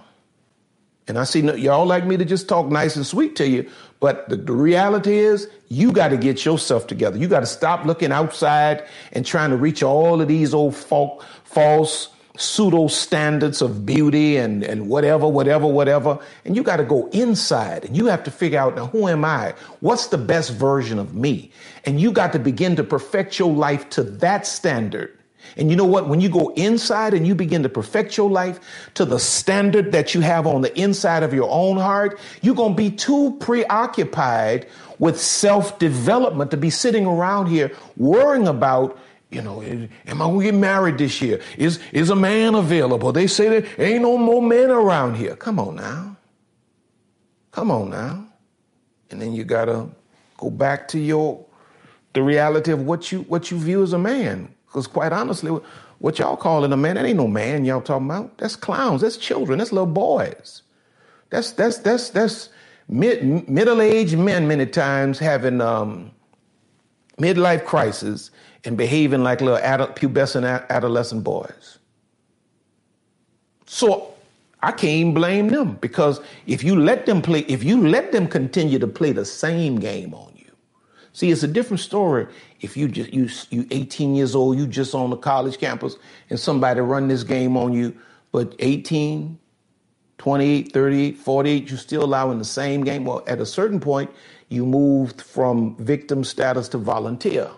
And 1.07 1.19
I 1.19 1.25
see 1.25 1.41
y'all 1.41 1.87
like 1.87 2.05
me 2.05 2.19
to 2.19 2.25
just 2.27 2.47
talk 2.47 2.67
nice 2.67 2.95
and 2.95 3.07
sweet 3.07 3.35
to 3.37 3.49
you, 3.49 3.71
but 4.01 4.29
the, 4.29 4.37
the 4.37 4.53
reality 4.53 5.17
is 5.17 5.49
you 5.69 5.91
got 5.91 6.09
to 6.09 6.19
get 6.19 6.45
yourself 6.45 6.87
together. 6.87 7.17
You 7.17 7.29
got 7.29 7.41
to 7.41 7.47
stop 7.47 7.87
looking 7.87 8.13
outside 8.13 8.87
and 9.13 9.25
trying 9.25 9.49
to 9.49 9.57
reach 9.57 9.83
all 9.83 10.21
of 10.21 10.29
these 10.29 10.53
old 10.53 10.77
folk, 10.77 11.25
false 11.45 12.11
pseudo 12.39 12.87
standards 12.87 13.61
of 13.61 13.85
beauty 13.85 14.37
and, 14.37 14.63
and 14.63 14.89
whatever, 14.89 15.27
whatever, 15.27 15.67
whatever. 15.67 16.19
And 16.45 16.55
you 16.55 16.63
got 16.63 16.77
to 16.77 16.85
go 16.85 17.09
inside 17.09 17.85
and 17.85 17.97
you 17.97 18.07
have 18.07 18.23
to 18.25 18.31
figure 18.31 18.61
out 18.61 18.77
now, 18.77 18.87
who 18.87 19.09
am 19.09 19.25
I? 19.25 19.55
What's 19.81 20.07
the 20.07 20.19
best 20.19 20.53
version 20.53 20.99
of 20.99 21.15
me? 21.15 21.51
And 21.85 22.01
you 22.01 22.13
got 22.13 22.33
to 22.33 22.39
begin 22.39 22.77
to 22.77 22.85
perfect 22.85 23.39
your 23.39 23.53
life 23.53 23.91
to 23.91 24.05
that 24.05 24.47
standard. 24.47 25.19
And 25.57 25.71
you 25.71 25.77
know 25.77 25.85
what? 25.85 26.09
When 26.09 26.21
you 26.21 26.29
go 26.29 26.51
inside 26.51 27.15
and 27.15 27.27
you 27.27 27.35
begin 27.35 27.63
to 27.65 27.69
perfect 27.69 28.17
your 28.17 28.31
life 28.31 28.61
to 28.95 29.05
the 29.05 29.19
standard 29.19 29.93
that 29.93 30.15
you 30.15 30.21
have 30.21 30.47
on 30.47 30.61
the 30.61 30.79
inside 30.79 31.23
of 31.23 31.35
your 31.35 31.49
own 31.51 31.77
heart, 31.77 32.21
you're 32.43 32.55
going 32.55 32.75
to 32.75 32.77
be 32.77 32.91
too 32.91 33.37
preoccupied 33.41 34.67
with 34.99 35.21
self 35.21 35.79
development 35.79 36.51
to 36.51 36.57
be 36.57 36.71
sitting 36.71 37.07
around 37.07 37.47
here 37.47 37.73
worrying 37.97 38.47
about 38.47 38.99
you 39.31 39.43
know, 39.43 39.63
am 39.63 39.91
I 40.07 40.25
gonna 40.25 40.43
get 40.43 40.55
married 40.55 40.99
this 40.99 41.21
year? 41.21 41.41
Is 41.59 41.81
is 41.93 42.11
a 42.11 42.17
man 42.17 42.55
available? 42.55 43.13
They 43.13 43.27
say 43.27 43.61
there 43.61 43.67
ain't 43.79 44.03
no 44.03 44.17
more 44.17 44.41
men 44.41 44.71
around 44.71 45.17
here. 45.17 45.37
Come 45.37 45.59
on 45.59 45.77
now. 45.77 46.17
Come 47.53 47.71
on 47.71 47.91
now. 47.91 48.27
And 49.11 49.21
then 49.21 49.35
you 49.35 49.45
gotta 49.45 49.87
go 50.39 50.51
back 50.51 50.89
to 50.89 50.99
your 50.99 51.45
the 52.15 52.23
reality 52.23 52.73
of 52.73 52.83
what 52.83 53.13
you 53.13 53.21
what 53.23 53.51
you 53.51 53.59
view 53.59 53.83
as 53.83 53.93
a 53.93 53.99
man. 53.99 54.55
Because 54.67 54.87
quite 54.87 55.13
honestly, 55.13 55.51
what 55.99 56.19
y'all 56.19 56.37
calling 56.37 56.73
a 56.73 56.77
man, 56.77 56.95
that 56.95 57.05
ain't 57.05 57.17
no 57.17 57.29
man 57.29 57.65
y'all 57.65 57.83
talking 57.83 58.07
about. 58.07 58.39
That's 58.39 58.57
clowns, 58.57 59.03
that's 59.03 59.17
children, 59.17 59.59
that's 59.59 59.73
little 59.73 59.87
boys. 59.87 60.63
That's 61.31 61.53
that's 61.53 61.79
that's 61.79 62.11
that's 62.11 62.49
mid, 62.89 63.49
middle-aged 63.49 64.19
men 64.19 64.49
many 64.49 64.65
times 64.67 65.19
having 65.19 65.61
um, 65.61 66.13
midlife 67.19 67.65
crisis 67.67 68.31
and 68.65 68.77
behaving 68.77 69.23
like 69.23 69.41
little 69.41 69.59
pubescent 69.59 70.69
adolescent 70.71 71.25
boys. 71.25 71.79
So 73.67 74.15
I 74.63 74.73
can't 74.73 75.15
blame 75.15 75.49
them 75.49 75.75
because 75.77 76.21
if 76.47 76.65
you 76.65 76.81
let 76.81 77.07
them 77.07 77.23
play, 77.23 77.41
if 77.41 77.63
you 77.63 77.87
let 77.87 78.13
them 78.13 78.27
continue 78.27 78.79
to 78.79 78.87
play 78.87 79.13
the 79.13 79.25
same 79.25 79.77
game 79.79 80.15
on 80.15 80.33
you, 80.35 80.51
see, 81.13 81.31
it's 81.31 81.43
a 81.43 81.49
different 81.49 81.81
story. 81.81 82.27
If 82.61 82.77
you 82.77 82.89
just 82.89 83.13
you 83.13 83.29
you 83.51 83.67
18 83.71 84.15
years 84.15 84.35
old, 84.35 84.59
you 84.59 84.67
just 84.67 84.95
on 84.95 85.11
the 85.11 85.17
college 85.17 85.59
campus, 85.59 85.97
and 86.31 86.41
somebody 86.41 86.81
run 86.81 87.09
this 87.09 87.23
game 87.23 87.57
on 87.57 87.73
you, 87.73 87.97
but 88.33 88.57
18, 88.59 89.39
28, 90.19 90.73
38, 90.73 91.17
48, 91.19 91.69
you're 91.71 91.79
still 91.79 92.05
allowing 92.05 92.39
the 92.39 92.45
same 92.45 92.83
game. 92.83 93.05
Well, 93.05 93.23
at 93.29 93.41
a 93.41 93.47
certain 93.47 93.79
point, 93.79 94.11
you 94.49 94.67
moved 94.67 95.23
from 95.23 95.77
victim 95.77 96.25
status 96.25 96.69
to 96.71 96.79
volunteer. 96.79 97.49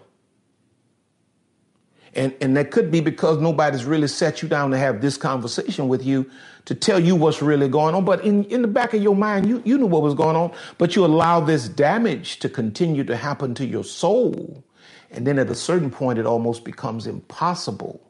And, 2.14 2.34
and 2.40 2.56
that 2.56 2.70
could 2.70 2.90
be 2.90 3.00
because 3.00 3.38
nobody's 3.38 3.84
really 3.84 4.08
set 4.08 4.42
you 4.42 4.48
down 4.48 4.70
to 4.72 4.78
have 4.78 5.00
this 5.00 5.16
conversation 5.16 5.88
with 5.88 6.04
you 6.04 6.28
to 6.64 6.74
tell 6.74 6.98
you 6.98 7.14
what's 7.14 7.40
really 7.40 7.68
going 7.68 7.94
on. 7.94 8.04
But 8.04 8.24
in, 8.24 8.44
in 8.44 8.62
the 8.62 8.68
back 8.68 8.94
of 8.94 9.02
your 9.02 9.14
mind, 9.14 9.48
you, 9.48 9.62
you 9.64 9.78
knew 9.78 9.86
what 9.86 10.02
was 10.02 10.14
going 10.14 10.36
on, 10.36 10.52
but 10.78 10.96
you 10.96 11.04
allow 11.04 11.40
this 11.40 11.68
damage 11.68 12.38
to 12.40 12.48
continue 12.48 13.04
to 13.04 13.16
happen 13.16 13.54
to 13.54 13.64
your 13.64 13.84
soul. 13.84 14.64
And 15.10 15.26
then 15.26 15.38
at 15.38 15.48
a 15.50 15.54
certain 15.54 15.90
point, 15.90 16.18
it 16.18 16.26
almost 16.26 16.64
becomes 16.64 17.06
impossible 17.06 18.00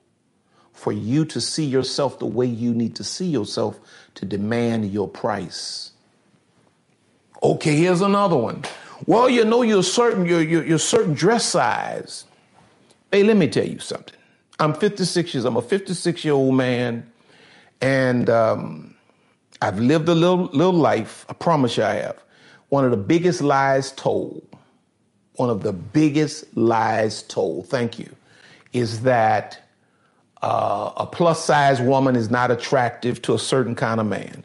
for 0.72 0.92
you 0.92 1.26
to 1.26 1.40
see 1.40 1.64
yourself 1.64 2.18
the 2.18 2.26
way 2.26 2.46
you 2.46 2.72
need 2.72 2.96
to 2.96 3.04
see 3.04 3.26
yourself 3.26 3.78
to 4.14 4.24
demand 4.24 4.90
your 4.90 5.08
price. 5.08 5.92
Okay, 7.42 7.76
here's 7.76 8.00
another 8.00 8.36
one. 8.36 8.64
Well, 9.06 9.28
you 9.28 9.44
know 9.44 9.62
you're 9.62 9.82
certain 9.82 10.26
you're, 10.26 10.42
you're 10.42 10.78
certain 10.78 11.14
dress 11.14 11.44
size. 11.44 12.24
Hey, 13.12 13.24
let 13.24 13.36
me 13.36 13.48
tell 13.48 13.66
you 13.66 13.80
something. 13.80 14.14
I'm 14.60 14.72
56 14.72 15.34
years. 15.34 15.44
I'm 15.44 15.56
a 15.56 15.62
56 15.62 16.24
year 16.24 16.34
old 16.34 16.54
man, 16.54 17.10
and 17.80 18.30
um, 18.30 18.94
I've 19.60 19.80
lived 19.80 20.08
a 20.08 20.14
little 20.14 20.44
little 20.52 20.72
life. 20.72 21.26
I 21.28 21.32
promise 21.32 21.76
you, 21.76 21.82
I 21.82 21.94
have. 21.94 22.22
One 22.68 22.84
of 22.84 22.92
the 22.92 22.96
biggest 22.96 23.40
lies 23.40 23.90
told. 23.92 24.46
One 25.34 25.50
of 25.50 25.62
the 25.62 25.72
biggest 25.72 26.56
lies 26.56 27.22
told. 27.24 27.66
Thank 27.68 27.98
you. 27.98 28.14
Is 28.72 29.02
that 29.02 29.60
uh, 30.42 30.92
a 30.96 31.06
plus 31.06 31.44
size 31.44 31.80
woman 31.80 32.14
is 32.14 32.30
not 32.30 32.52
attractive 32.52 33.20
to 33.22 33.34
a 33.34 33.38
certain 33.38 33.74
kind 33.74 33.98
of 34.00 34.06
man. 34.06 34.44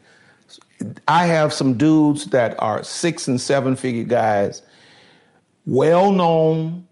I 1.06 1.26
have 1.26 1.52
some 1.52 1.74
dudes 1.74 2.26
that 2.26 2.60
are 2.60 2.82
six 2.82 3.28
and 3.28 3.40
seven 3.40 3.76
figure 3.76 4.04
guys, 4.04 4.62
well 5.66 6.10
known, 6.10 6.85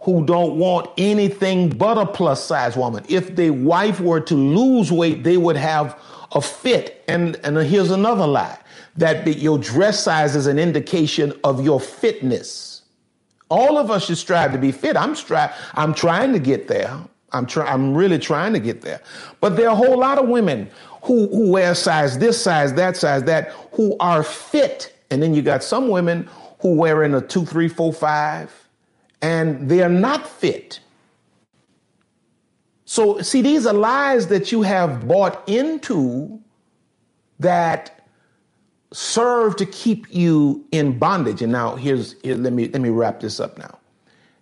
who 0.00 0.24
don't 0.24 0.56
want 0.56 0.90
anything 0.96 1.68
but 1.68 1.98
a 1.98 2.06
plus 2.06 2.42
size 2.42 2.76
woman. 2.76 3.04
If 3.08 3.36
their 3.36 3.52
wife 3.52 4.00
were 4.00 4.20
to 4.20 4.34
lose 4.34 4.90
weight, 4.90 5.22
they 5.24 5.36
would 5.36 5.56
have 5.56 5.98
a 6.32 6.40
fit. 6.40 7.04
And, 7.06 7.36
and 7.44 7.56
here's 7.58 7.90
another 7.90 8.26
lie 8.26 8.58
that 8.96 9.26
your 9.38 9.58
dress 9.58 10.02
size 10.02 10.34
is 10.36 10.46
an 10.46 10.58
indication 10.58 11.32
of 11.44 11.64
your 11.64 11.80
fitness. 11.80 12.82
All 13.50 13.78
of 13.78 13.90
us 13.90 14.06
should 14.06 14.18
strive 14.18 14.52
to 14.52 14.58
be 14.58 14.72
fit. 14.72 14.96
I'm 14.96 15.14
stri- 15.14 15.52
I'm 15.74 15.92
trying 15.92 16.32
to 16.32 16.38
get 16.38 16.66
there. 16.66 16.96
I'm 17.32 17.46
try- 17.46 17.70
I'm 17.70 17.94
really 17.94 18.18
trying 18.18 18.52
to 18.54 18.60
get 18.60 18.80
there. 18.80 19.00
But 19.40 19.56
there 19.56 19.68
are 19.68 19.72
a 19.72 19.76
whole 19.76 19.98
lot 19.98 20.18
of 20.18 20.28
women 20.28 20.70
who 21.02 21.28
who 21.28 21.50
wear 21.50 21.74
size 21.74 22.18
this 22.18 22.40
size, 22.40 22.72
that 22.74 22.96
size, 22.96 23.24
that, 23.24 23.50
who 23.72 23.96
are 24.00 24.22
fit. 24.22 24.94
And 25.10 25.22
then 25.22 25.34
you 25.34 25.42
got 25.42 25.62
some 25.62 25.88
women 25.88 26.28
who 26.60 26.74
wear 26.74 27.02
in 27.04 27.14
a 27.14 27.20
two, 27.20 27.44
three, 27.44 27.68
four, 27.68 27.92
five 27.92 28.52
and 29.22 29.68
they're 29.68 29.88
not 29.88 30.28
fit. 30.28 30.80
So, 32.84 33.20
see, 33.22 33.42
these 33.42 33.66
are 33.66 33.74
lies 33.74 34.26
that 34.28 34.50
you 34.50 34.62
have 34.62 35.06
bought 35.06 35.48
into 35.48 36.40
that 37.38 38.00
serve 38.92 39.56
to 39.56 39.66
keep 39.66 40.12
you 40.12 40.64
in 40.72 40.98
bondage. 40.98 41.42
And 41.42 41.52
now 41.52 41.76
here's 41.76 42.20
here, 42.22 42.34
let 42.34 42.52
me 42.52 42.68
let 42.68 42.82
me 42.82 42.88
wrap 42.88 43.20
this 43.20 43.38
up 43.38 43.56
now. 43.58 43.78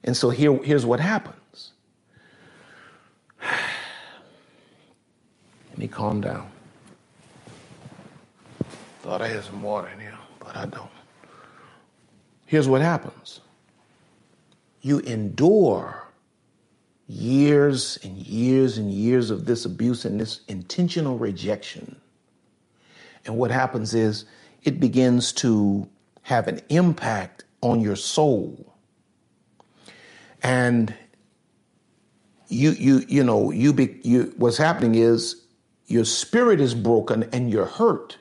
And 0.04 0.16
so 0.16 0.30
here, 0.30 0.56
here's 0.62 0.86
what 0.86 1.00
happens. 1.00 1.72
Let 5.70 5.78
me 5.78 5.88
calm 5.88 6.20
down. 6.20 6.50
Thought 9.02 9.22
I 9.22 9.28
had 9.28 9.44
some 9.44 9.62
water 9.62 9.88
in 9.88 10.00
here, 10.00 10.18
but 10.40 10.56
I 10.56 10.66
don't. 10.66 10.90
Here's 12.46 12.66
what 12.66 12.80
happens 12.80 13.40
you 14.88 14.98
endure 15.00 16.08
years 17.06 17.98
and 18.02 18.16
years 18.16 18.78
and 18.78 18.90
years 18.90 19.30
of 19.30 19.44
this 19.44 19.64
abuse 19.64 20.04
and 20.04 20.18
this 20.18 20.40
intentional 20.48 21.18
rejection. 21.18 22.00
And 23.24 23.36
what 23.36 23.50
happens 23.50 23.94
is 23.94 24.24
it 24.62 24.80
begins 24.80 25.32
to 25.34 25.88
have 26.22 26.48
an 26.48 26.60
impact 26.70 27.44
on 27.60 27.80
your 27.80 27.96
soul. 27.96 28.74
And 30.42 30.94
you 32.48 32.70
you 32.70 33.04
you 33.08 33.22
know 33.22 33.50
you 33.50 33.74
be 33.74 34.00
you 34.02 34.32
what's 34.38 34.56
happening 34.56 34.94
is 34.94 35.44
your 35.86 36.04
spirit 36.04 36.60
is 36.60 36.74
broken 36.74 37.24
and 37.32 37.50
you're 37.50 37.66
hurt. 37.66 38.16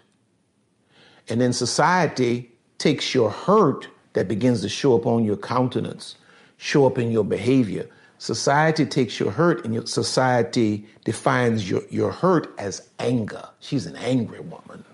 And 1.30 1.39
then 1.39 1.53
society 1.53 2.51
takes 2.77 3.13
your 3.13 3.30
hurt 3.30 3.88
that 4.13 4.27
begins 4.27 4.62
to 4.62 4.69
show 4.69 4.95
up 4.97 5.06
on 5.06 5.23
your 5.23 5.38
countenance 5.38 6.15
show 6.57 6.85
up 6.87 6.97
in 6.99 7.11
your 7.11 7.25
behavior. 7.25 7.87
Society 8.19 8.85
takes 8.85 9.19
your 9.19 9.31
hurt 9.31 9.65
and 9.65 9.73
your 9.73 9.85
society 9.87 10.87
defines 11.05 11.69
your, 11.69 11.83
your 11.91 12.11
hurt 12.11 12.53
as 12.59 12.89
anger. 12.99 13.47
She's 13.59 13.85
an 13.87 13.97
angry 13.97 14.41
woman. 14.41 14.85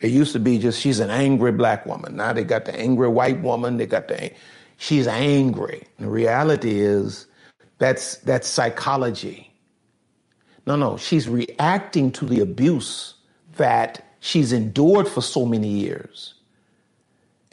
It 0.00 0.10
used 0.12 0.32
to 0.34 0.40
be 0.40 0.58
just 0.58 0.80
she's 0.80 1.00
an 1.00 1.10
angry 1.10 1.52
black 1.52 1.86
woman. 1.86 2.16
Now 2.16 2.32
they 2.32 2.44
got 2.44 2.66
the 2.66 2.74
angry 2.76 3.08
white 3.08 3.42
woman, 3.42 3.78
they 3.78 3.86
got 3.86 4.08
the 4.08 4.32
she's 4.78 5.06
angry. 5.08 5.84
The 5.98 6.08
reality 6.08 6.80
is 6.80 7.26
That's 7.78 8.16
that's 8.18 8.48
psychology. 8.48 9.52
No, 10.66 10.76
no, 10.76 10.96
she's 10.98 11.28
reacting 11.28 12.12
to 12.12 12.26
the 12.26 12.40
abuse 12.40 13.14
that 13.56 14.04
she's 14.20 14.52
endured 14.52 15.08
for 15.08 15.22
so 15.22 15.46
many 15.46 15.68
years. 15.68 16.33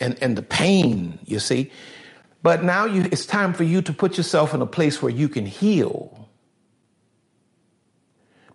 And 0.01 0.21
and 0.21 0.37
the 0.37 0.41
pain, 0.41 1.19
you 1.25 1.39
see. 1.39 1.71
But 2.43 2.63
now 2.63 2.85
you, 2.85 3.03
it's 3.11 3.25
time 3.25 3.53
for 3.53 3.63
you 3.63 3.81
to 3.83 3.93
put 3.93 4.17
yourself 4.17 4.53
in 4.53 4.61
a 4.61 4.65
place 4.65 5.01
where 5.01 5.11
you 5.11 5.29
can 5.29 5.45
heal. 5.45 6.27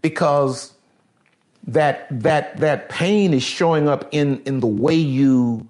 Because 0.03 0.75
that 1.67 2.07
that 2.11 2.59
that 2.59 2.89
pain 2.89 3.33
is 3.33 3.43
showing 3.43 3.89
up 3.89 4.09
in 4.13 4.43
in 4.43 4.61
the 4.61 4.67
way 4.67 4.95
you 4.95 5.69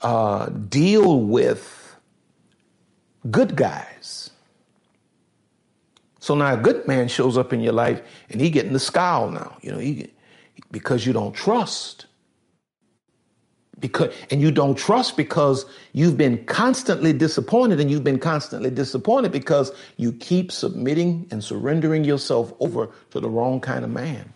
uh, 0.00 0.46
deal 0.46 1.20
with 1.20 1.96
good 3.30 3.54
guys. 3.56 4.30
So 6.20 6.34
now 6.34 6.54
a 6.54 6.56
good 6.56 6.86
man 6.86 7.08
shows 7.08 7.36
up 7.36 7.52
in 7.52 7.60
your 7.60 7.72
life 7.72 8.00
and 8.30 8.40
he 8.40 8.48
getting 8.50 8.72
the 8.72 8.78
scowl 8.78 9.30
now, 9.30 9.56
you 9.60 9.72
know, 9.72 9.78
he, 9.78 10.12
because 10.70 11.04
you 11.04 11.12
don't 11.12 11.34
trust. 11.34 12.06
Because 13.82 14.14
and 14.32 14.42
you 14.42 14.52
don't 14.52 14.78
trust 14.78 15.18
because 15.18 15.66
you've 15.92 16.18
been 16.18 16.44
constantly 16.46 17.12
disappointed 17.12 17.80
and 17.80 17.90
you've 17.90 18.04
been 18.04 18.20
constantly 18.20 18.70
disappointed 18.70 19.32
because 19.32 19.72
you 19.98 20.14
keep 20.14 20.52
submitting 20.52 21.28
and 21.32 21.44
surrendering 21.44 22.04
yourself 22.04 22.54
over 22.60 22.90
to 23.12 23.20
the 23.20 23.30
wrong 23.30 23.60
kind 23.60 23.84
of 23.84 23.90
man. 23.92 24.32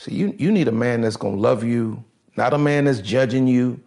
See, 0.00 0.14
you, 0.14 0.34
you 0.38 0.52
need 0.52 0.68
a 0.68 0.72
man 0.72 1.02
that's 1.02 1.16
going 1.16 1.36
to 1.36 1.42
love 1.42 1.64
you, 1.64 2.04
not 2.36 2.54
a 2.54 2.58
man 2.58 2.86
that's 2.86 3.00
judging 3.00 3.48
you, 3.48 3.80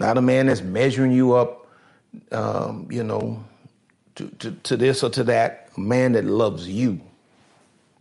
not 0.00 0.18
a 0.18 0.22
man 0.22 0.46
that's 0.46 0.62
measuring 0.62 1.12
you 1.12 1.34
up, 1.34 1.68
um, 2.32 2.88
you 2.90 3.04
know, 3.04 3.44
to, 4.16 4.28
to, 4.40 4.52
to 4.52 4.76
this 4.76 5.02
or 5.04 5.10
to 5.10 5.24
that. 5.24 5.70
A 5.76 5.80
man 5.80 6.12
that 6.12 6.26
loves 6.26 6.68
you. 6.68 7.00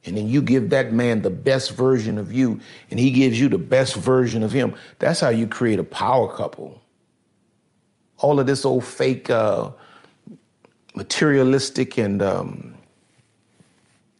And 0.07 0.17
then 0.17 0.29
you 0.29 0.41
give 0.41 0.69
that 0.69 0.93
man 0.93 1.21
the 1.21 1.29
best 1.29 1.71
version 1.71 2.17
of 2.17 2.31
you, 2.31 2.59
and 2.89 2.99
he 2.99 3.11
gives 3.11 3.39
you 3.39 3.49
the 3.49 3.57
best 3.57 3.95
version 3.95 4.41
of 4.41 4.51
him. 4.51 4.73
That's 4.99 5.19
how 5.19 5.29
you 5.29 5.47
create 5.47 5.79
a 5.79 5.83
power 5.83 6.33
couple. 6.33 6.81
All 8.19 8.39
of 8.39 8.47
this 8.47 8.63
old 8.63 8.85
fake, 8.85 9.29
uh, 9.29 9.71
materialistic, 10.95 11.97
and, 11.97 12.21
um, 12.21 12.75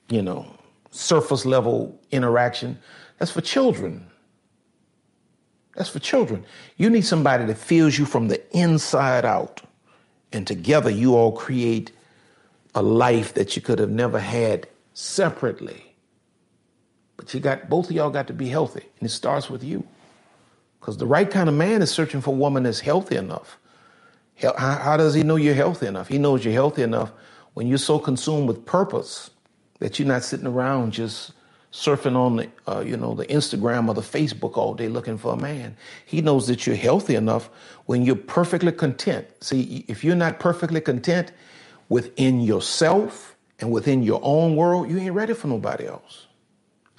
you 0.09 0.21
know, 0.21 0.45
surface 0.91 1.45
level 1.45 1.99
interaction, 2.11 2.77
that's 3.17 3.31
for 3.31 3.41
children. 3.41 4.05
That's 5.75 5.89
for 5.89 5.99
children. 5.99 6.43
You 6.75 6.89
need 6.89 7.05
somebody 7.05 7.45
that 7.45 7.57
feels 7.57 7.97
you 7.97 8.05
from 8.05 8.27
the 8.27 8.41
inside 8.55 9.25
out. 9.25 9.61
And 10.33 10.45
together 10.45 10.89
you 10.89 11.15
all 11.15 11.31
create 11.31 11.91
a 12.75 12.81
life 12.81 13.33
that 13.35 13.55
you 13.55 13.61
could 13.61 13.79
have 13.79 13.89
never 13.89 14.19
had 14.19 14.67
separately. 14.97 15.93
But 17.17 17.31
you 17.31 17.39
got 17.39 17.69
both 17.69 17.91
of 17.91 17.95
y'all 17.95 18.09
got 18.09 18.25
to 18.27 18.33
be 18.33 18.49
healthy. 18.49 18.83
And 18.99 19.07
it 19.07 19.11
starts 19.11 19.47
with 19.47 19.63
you. 19.63 19.85
Because 20.79 20.97
the 20.97 21.05
right 21.05 21.29
kind 21.29 21.47
of 21.47 21.53
man 21.53 21.83
is 21.83 21.91
searching 21.91 22.19
for 22.19 22.31
a 22.31 22.37
woman 22.37 22.63
that's 22.63 22.79
healthy 22.79 23.15
enough. 23.15 23.59
How, 24.57 24.97
does 24.97 25.13
he 25.13 25.23
know 25.23 25.35
you're 25.35 25.53
healthy 25.53 25.85
enough? 25.87 26.07
He 26.07 26.17
knows 26.17 26.43
you're 26.43 26.53
healthy 26.53 26.81
enough 26.81 27.11
when 27.53 27.67
you're 27.67 27.77
so 27.77 27.99
consumed 27.99 28.47
with 28.47 28.65
purpose 28.65 29.29
that 29.79 29.99
you're 29.99 30.07
not 30.07 30.23
sitting 30.23 30.47
around 30.47 30.93
just 30.93 31.31
surfing 31.71 32.15
on 32.15 32.37
the 32.37 32.49
uh, 32.67 32.79
you 32.79 32.95
know 32.95 33.13
the 33.13 33.25
Instagram 33.25 33.87
or 33.87 33.93
the 33.93 34.01
Facebook 34.01 34.57
all 34.57 34.73
day 34.73 34.87
looking 34.87 35.17
for 35.17 35.33
a 35.33 35.37
man. 35.37 35.75
He 36.05 36.21
knows 36.21 36.47
that 36.47 36.65
you're 36.65 36.75
healthy 36.75 37.15
enough 37.15 37.49
when 37.85 38.03
you're 38.03 38.15
perfectly 38.15 38.71
content. 38.71 39.27
See, 39.41 39.85
if 39.87 40.03
you're 40.03 40.15
not 40.15 40.39
perfectly 40.39 40.81
content 40.81 41.31
within 41.89 42.41
yourself 42.41 43.36
and 43.59 43.71
within 43.71 44.03
your 44.03 44.19
own 44.23 44.55
world, 44.55 44.89
you 44.89 44.97
ain't 44.97 45.13
ready 45.13 45.33
for 45.33 45.47
nobody 45.47 45.87
else. 45.87 46.27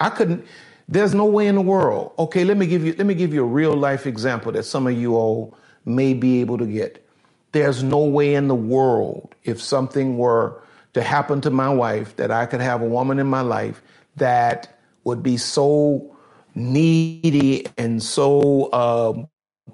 I 0.01 0.11
couldn't. 0.11 0.45
There's 0.89 1.15
no 1.15 1.27
way 1.27 1.47
in 1.47 1.55
the 1.55 1.61
world. 1.61 2.13
Okay, 2.19 2.45
let 2.45 2.57
me 2.57 2.67
give 2.67 2.85
you 2.85 2.95
let 2.97 3.07
me 3.07 3.15
give 3.15 3.35
you 3.35 3.43
a 3.43 3.47
real 3.47 3.75
life 3.75 4.07
example 4.07 4.53
that 4.53 4.65
some 4.65 4.87
of 4.87 4.99
you 4.99 5.17
all 5.17 5.57
may 5.85 6.15
be 6.15 6.41
able 6.41 6.59
to 6.59 6.67
get. 6.67 7.05
There's 7.53 7.83
no 7.83 8.05
way 8.05 8.35
in 8.35 8.49
the 8.49 8.55
world 8.55 9.35
if 9.45 9.61
something 9.61 10.19
were 10.19 10.63
to 10.95 11.03
happen 11.03 11.41
to 11.43 11.51
my 11.51 11.69
wife 11.69 12.17
that 12.17 12.31
I 12.31 12.47
could 12.47 12.61
have 12.61 12.83
a 12.83 12.87
woman 12.87 13.19
in 13.19 13.27
my 13.27 13.41
life 13.41 13.83
that 14.17 14.79
would 15.05 15.23
be 15.23 15.37
so 15.37 16.17
needy 16.55 17.67
and 17.77 18.03
so 18.03 18.65
uh, 18.73 19.13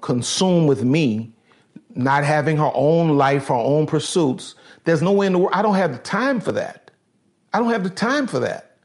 consumed 0.01 0.69
with 0.69 0.83
me, 0.83 1.33
not 1.95 2.23
having 2.23 2.57
her 2.57 2.71
own 2.73 3.17
life, 3.17 3.47
her 3.47 3.55
own 3.55 3.87
pursuits. 3.87 4.55
There's 4.83 5.01
no 5.01 5.11
way 5.11 5.27
in 5.27 5.33
the 5.33 5.39
world. 5.39 5.53
I 5.53 5.61
don't 5.61 5.75
have 5.75 5.93
the 5.93 5.97
time 5.99 6.39
for 6.39 6.51
that. 6.51 6.91
I 7.53 7.59
don't 7.59 7.71
have 7.71 7.83
the 7.83 7.89
time 7.89 8.27
for 8.27 8.39
that. 8.39 8.77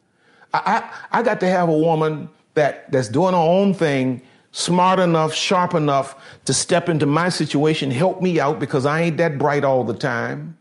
I, 0.55 0.91
I, 1.13 1.19
I 1.19 1.23
got 1.23 1.41
to 1.41 1.49
have 1.49 1.69
a 1.69 1.77
woman 1.77 2.29
that 2.55 2.91
that's 2.91 3.09
doing 3.09 3.33
her 3.35 3.41
own 3.41 3.75
thing, 3.75 4.23
smart 4.53 4.99
enough, 4.99 5.35
sharp 5.35 5.75
enough 5.75 6.17
to 6.45 6.55
step 6.55 6.89
into 6.89 7.07
my 7.07 7.29
situation, 7.29 7.91
help 7.91 8.23
me 8.23 8.41
out 8.41 8.59
because 8.59 8.87
I 8.87 9.03
ain't 9.03 9.17
that 9.19 9.39
bright 9.39 9.65
all 9.65 9.85
the 9.85 9.95
time 9.95 10.57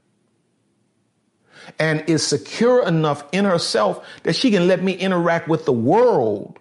and 1.78 2.04
is 2.08 2.26
secure 2.26 2.86
enough 2.88 3.24
in 3.32 3.46
herself 3.46 4.06
that 4.24 4.36
she 4.36 4.50
can 4.50 4.68
let 4.68 4.82
me 4.82 4.94
interact 4.94 5.48
with 5.48 5.66
the 5.66 5.74
world. 5.74 6.58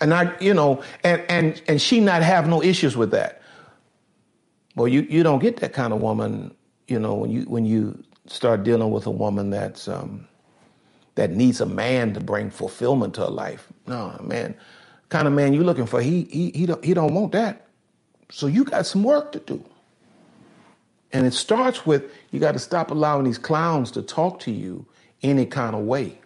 And 0.00 0.12
I, 0.12 0.36
you 0.40 0.52
know, 0.52 0.82
and 1.04 1.22
and 1.28 1.62
and 1.68 1.80
she 1.80 2.00
not 2.00 2.22
have 2.22 2.48
no 2.48 2.62
issues 2.62 2.96
with 2.96 3.12
that. 3.12 3.35
Well, 4.76 4.88
you 4.88 5.02
you 5.10 5.24
don't 5.24 5.40
get 5.40 5.58
that 5.58 5.74
kind 5.74 5.92
of 5.94 6.02
woman, 6.02 6.54
you 6.88 7.00
know, 7.00 7.14
when 7.14 7.30
you 7.32 7.42
when 7.44 7.66
you 7.66 8.04
start 8.26 8.64
dealing 8.64 8.92
with 8.92 9.06
a 9.06 9.12
woman 9.12 9.50
that's 9.50 9.88
um, 9.88 10.28
that 11.16 11.30
needs 11.32 11.60
a 11.60 11.66
man 11.66 12.14
to 12.14 12.20
bring 12.20 12.50
fulfillment 12.50 13.14
to 13.14 13.22
her 13.22 13.30
life. 13.30 13.68
No, 13.86 14.18
man, 14.22 14.54
kind 15.08 15.26
of 15.26 15.34
man 15.34 15.54
you're 15.54 15.64
looking 15.64 15.86
for, 15.86 16.02
he 16.02 16.24
he 16.24 16.50
he 16.54 16.66
don't 16.66 16.84
he 16.84 16.94
don't 16.94 17.14
want 17.14 17.32
that. 17.32 17.66
So 18.30 18.46
you 18.46 18.64
got 18.64 18.86
some 18.86 19.02
work 19.02 19.32
to 19.32 19.40
do. 19.40 19.64
And 21.12 21.26
it 21.26 21.32
starts 21.32 21.86
with 21.86 22.04
you 22.30 22.40
got 22.40 22.52
to 22.52 22.58
stop 22.58 22.90
allowing 22.90 23.24
these 23.24 23.38
clowns 23.38 23.90
to 23.92 24.02
talk 24.02 24.40
to 24.40 24.50
you 24.50 24.86
any 25.22 25.46
kind 25.46 25.74
of 25.74 25.82
way. 25.82 26.20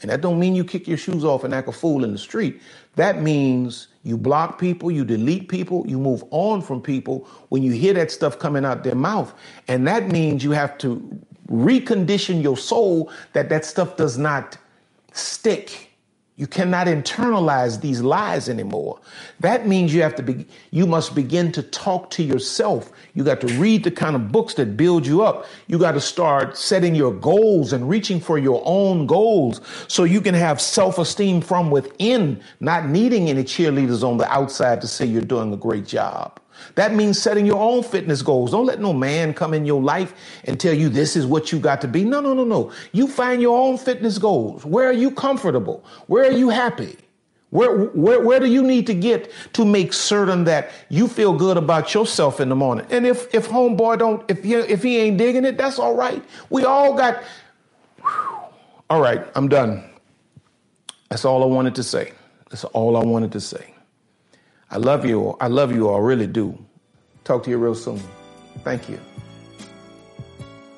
And 0.00 0.10
that 0.10 0.20
don't 0.20 0.38
mean 0.38 0.54
you 0.54 0.64
kick 0.64 0.86
your 0.86 0.96
shoes 0.96 1.24
off 1.24 1.44
and 1.44 1.52
act 1.52 1.68
a 1.68 1.72
fool 1.72 2.04
in 2.04 2.12
the 2.12 2.18
street. 2.18 2.60
That 2.94 3.20
means 3.20 3.88
you 4.04 4.16
block 4.16 4.58
people, 4.58 4.90
you 4.90 5.04
delete 5.04 5.48
people, 5.48 5.84
you 5.88 5.98
move 5.98 6.22
on 6.30 6.62
from 6.62 6.80
people 6.80 7.26
when 7.48 7.62
you 7.62 7.72
hear 7.72 7.94
that 7.94 8.10
stuff 8.10 8.38
coming 8.38 8.64
out 8.64 8.84
their 8.84 8.94
mouth. 8.94 9.34
And 9.66 9.86
that 9.88 10.08
means 10.08 10.44
you 10.44 10.52
have 10.52 10.78
to 10.78 11.20
recondition 11.50 12.42
your 12.42 12.56
soul 12.56 13.10
that 13.32 13.48
that 13.48 13.64
stuff 13.64 13.96
does 13.96 14.18
not 14.18 14.56
stick 15.12 15.87
you 16.38 16.46
cannot 16.46 16.86
internalize 16.86 17.80
these 17.80 18.00
lies 18.00 18.48
anymore. 18.48 19.00
That 19.40 19.66
means 19.66 19.92
you 19.92 20.02
have 20.02 20.14
to 20.14 20.22
be, 20.22 20.46
you 20.70 20.86
must 20.86 21.16
begin 21.16 21.50
to 21.50 21.64
talk 21.64 22.10
to 22.10 22.22
yourself. 22.22 22.92
You 23.14 23.24
got 23.24 23.40
to 23.40 23.48
read 23.58 23.82
the 23.82 23.90
kind 23.90 24.14
of 24.14 24.30
books 24.30 24.54
that 24.54 24.76
build 24.76 25.04
you 25.04 25.22
up. 25.22 25.46
You 25.66 25.80
got 25.80 25.92
to 25.92 26.00
start 26.00 26.56
setting 26.56 26.94
your 26.94 27.12
goals 27.12 27.72
and 27.72 27.88
reaching 27.88 28.20
for 28.20 28.38
your 28.38 28.62
own 28.64 29.04
goals 29.06 29.60
so 29.88 30.04
you 30.04 30.20
can 30.20 30.34
have 30.34 30.60
self-esteem 30.60 31.40
from 31.40 31.72
within, 31.72 32.40
not 32.60 32.88
needing 32.88 33.28
any 33.28 33.42
cheerleaders 33.42 34.08
on 34.08 34.16
the 34.18 34.32
outside 34.32 34.80
to 34.82 34.86
say 34.86 35.06
you're 35.06 35.22
doing 35.22 35.52
a 35.52 35.56
great 35.56 35.88
job. 35.88 36.38
That 36.74 36.94
means 36.94 37.20
setting 37.20 37.46
your 37.46 37.60
own 37.60 37.82
fitness 37.82 38.22
goals. 38.22 38.50
Don't 38.50 38.66
let 38.66 38.80
no 38.80 38.92
man 38.92 39.34
come 39.34 39.54
in 39.54 39.66
your 39.66 39.82
life 39.82 40.14
and 40.44 40.58
tell 40.58 40.74
you 40.74 40.88
this 40.88 41.16
is 41.16 41.26
what 41.26 41.52
you 41.52 41.58
got 41.58 41.80
to 41.82 41.88
be. 41.88 42.04
No, 42.04 42.20
no, 42.20 42.34
no, 42.34 42.44
no. 42.44 42.72
You 42.92 43.08
find 43.08 43.42
your 43.42 43.58
own 43.58 43.78
fitness 43.78 44.18
goals. 44.18 44.64
Where 44.64 44.88
are 44.88 44.92
you 44.92 45.10
comfortable? 45.10 45.84
Where 46.06 46.24
are 46.24 46.32
you 46.32 46.48
happy? 46.50 46.96
Where, 47.50 47.86
where, 47.86 48.20
where 48.20 48.40
do 48.40 48.46
you 48.46 48.62
need 48.62 48.86
to 48.88 48.94
get 48.94 49.32
to 49.54 49.64
make 49.64 49.94
certain 49.94 50.44
that 50.44 50.70
you 50.90 51.08
feel 51.08 51.32
good 51.32 51.56
about 51.56 51.94
yourself 51.94 52.40
in 52.40 52.50
the 52.50 52.56
morning? 52.56 52.86
And 52.90 53.06
if, 53.06 53.34
if 53.34 53.48
homeboy 53.48 53.98
don't, 53.98 54.30
if 54.30 54.44
he, 54.44 54.54
if 54.54 54.82
he 54.82 54.98
ain't 54.98 55.16
digging 55.16 55.46
it, 55.46 55.56
that's 55.56 55.78
all 55.78 55.94
right. 55.94 56.22
We 56.50 56.64
all 56.64 56.94
got, 56.94 57.22
whew. 58.02 58.38
all 58.90 59.00
right, 59.00 59.26
I'm 59.34 59.48
done. 59.48 59.82
That's 61.08 61.24
all 61.24 61.42
I 61.42 61.46
wanted 61.46 61.74
to 61.76 61.82
say. 61.82 62.12
That's 62.50 62.64
all 62.64 62.96
I 62.96 63.04
wanted 63.04 63.32
to 63.32 63.40
say. 63.40 63.74
I 64.70 64.76
love 64.76 65.04
you. 65.04 65.36
I 65.40 65.48
love 65.48 65.74
you 65.74 65.88
all. 65.88 66.00
Really 66.00 66.26
do. 66.26 66.58
Talk 67.24 67.42
to 67.44 67.50
you 67.50 67.58
real 67.58 67.74
soon. 67.74 68.02
Thank 68.64 68.88
you. 68.88 69.00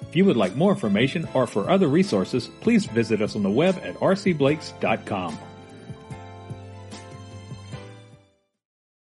If 0.02 0.16
you 0.16 0.24
would 0.24 0.36
like 0.36 0.56
more 0.56 0.72
information 0.72 1.28
or 1.34 1.46
for 1.46 1.70
other 1.70 1.86
resources, 1.86 2.48
please 2.60 2.86
visit 2.86 3.22
us 3.22 3.36
on 3.36 3.42
the 3.42 3.50
web 3.50 3.78
at 3.82 3.94
rcblakes.com. 4.00 5.38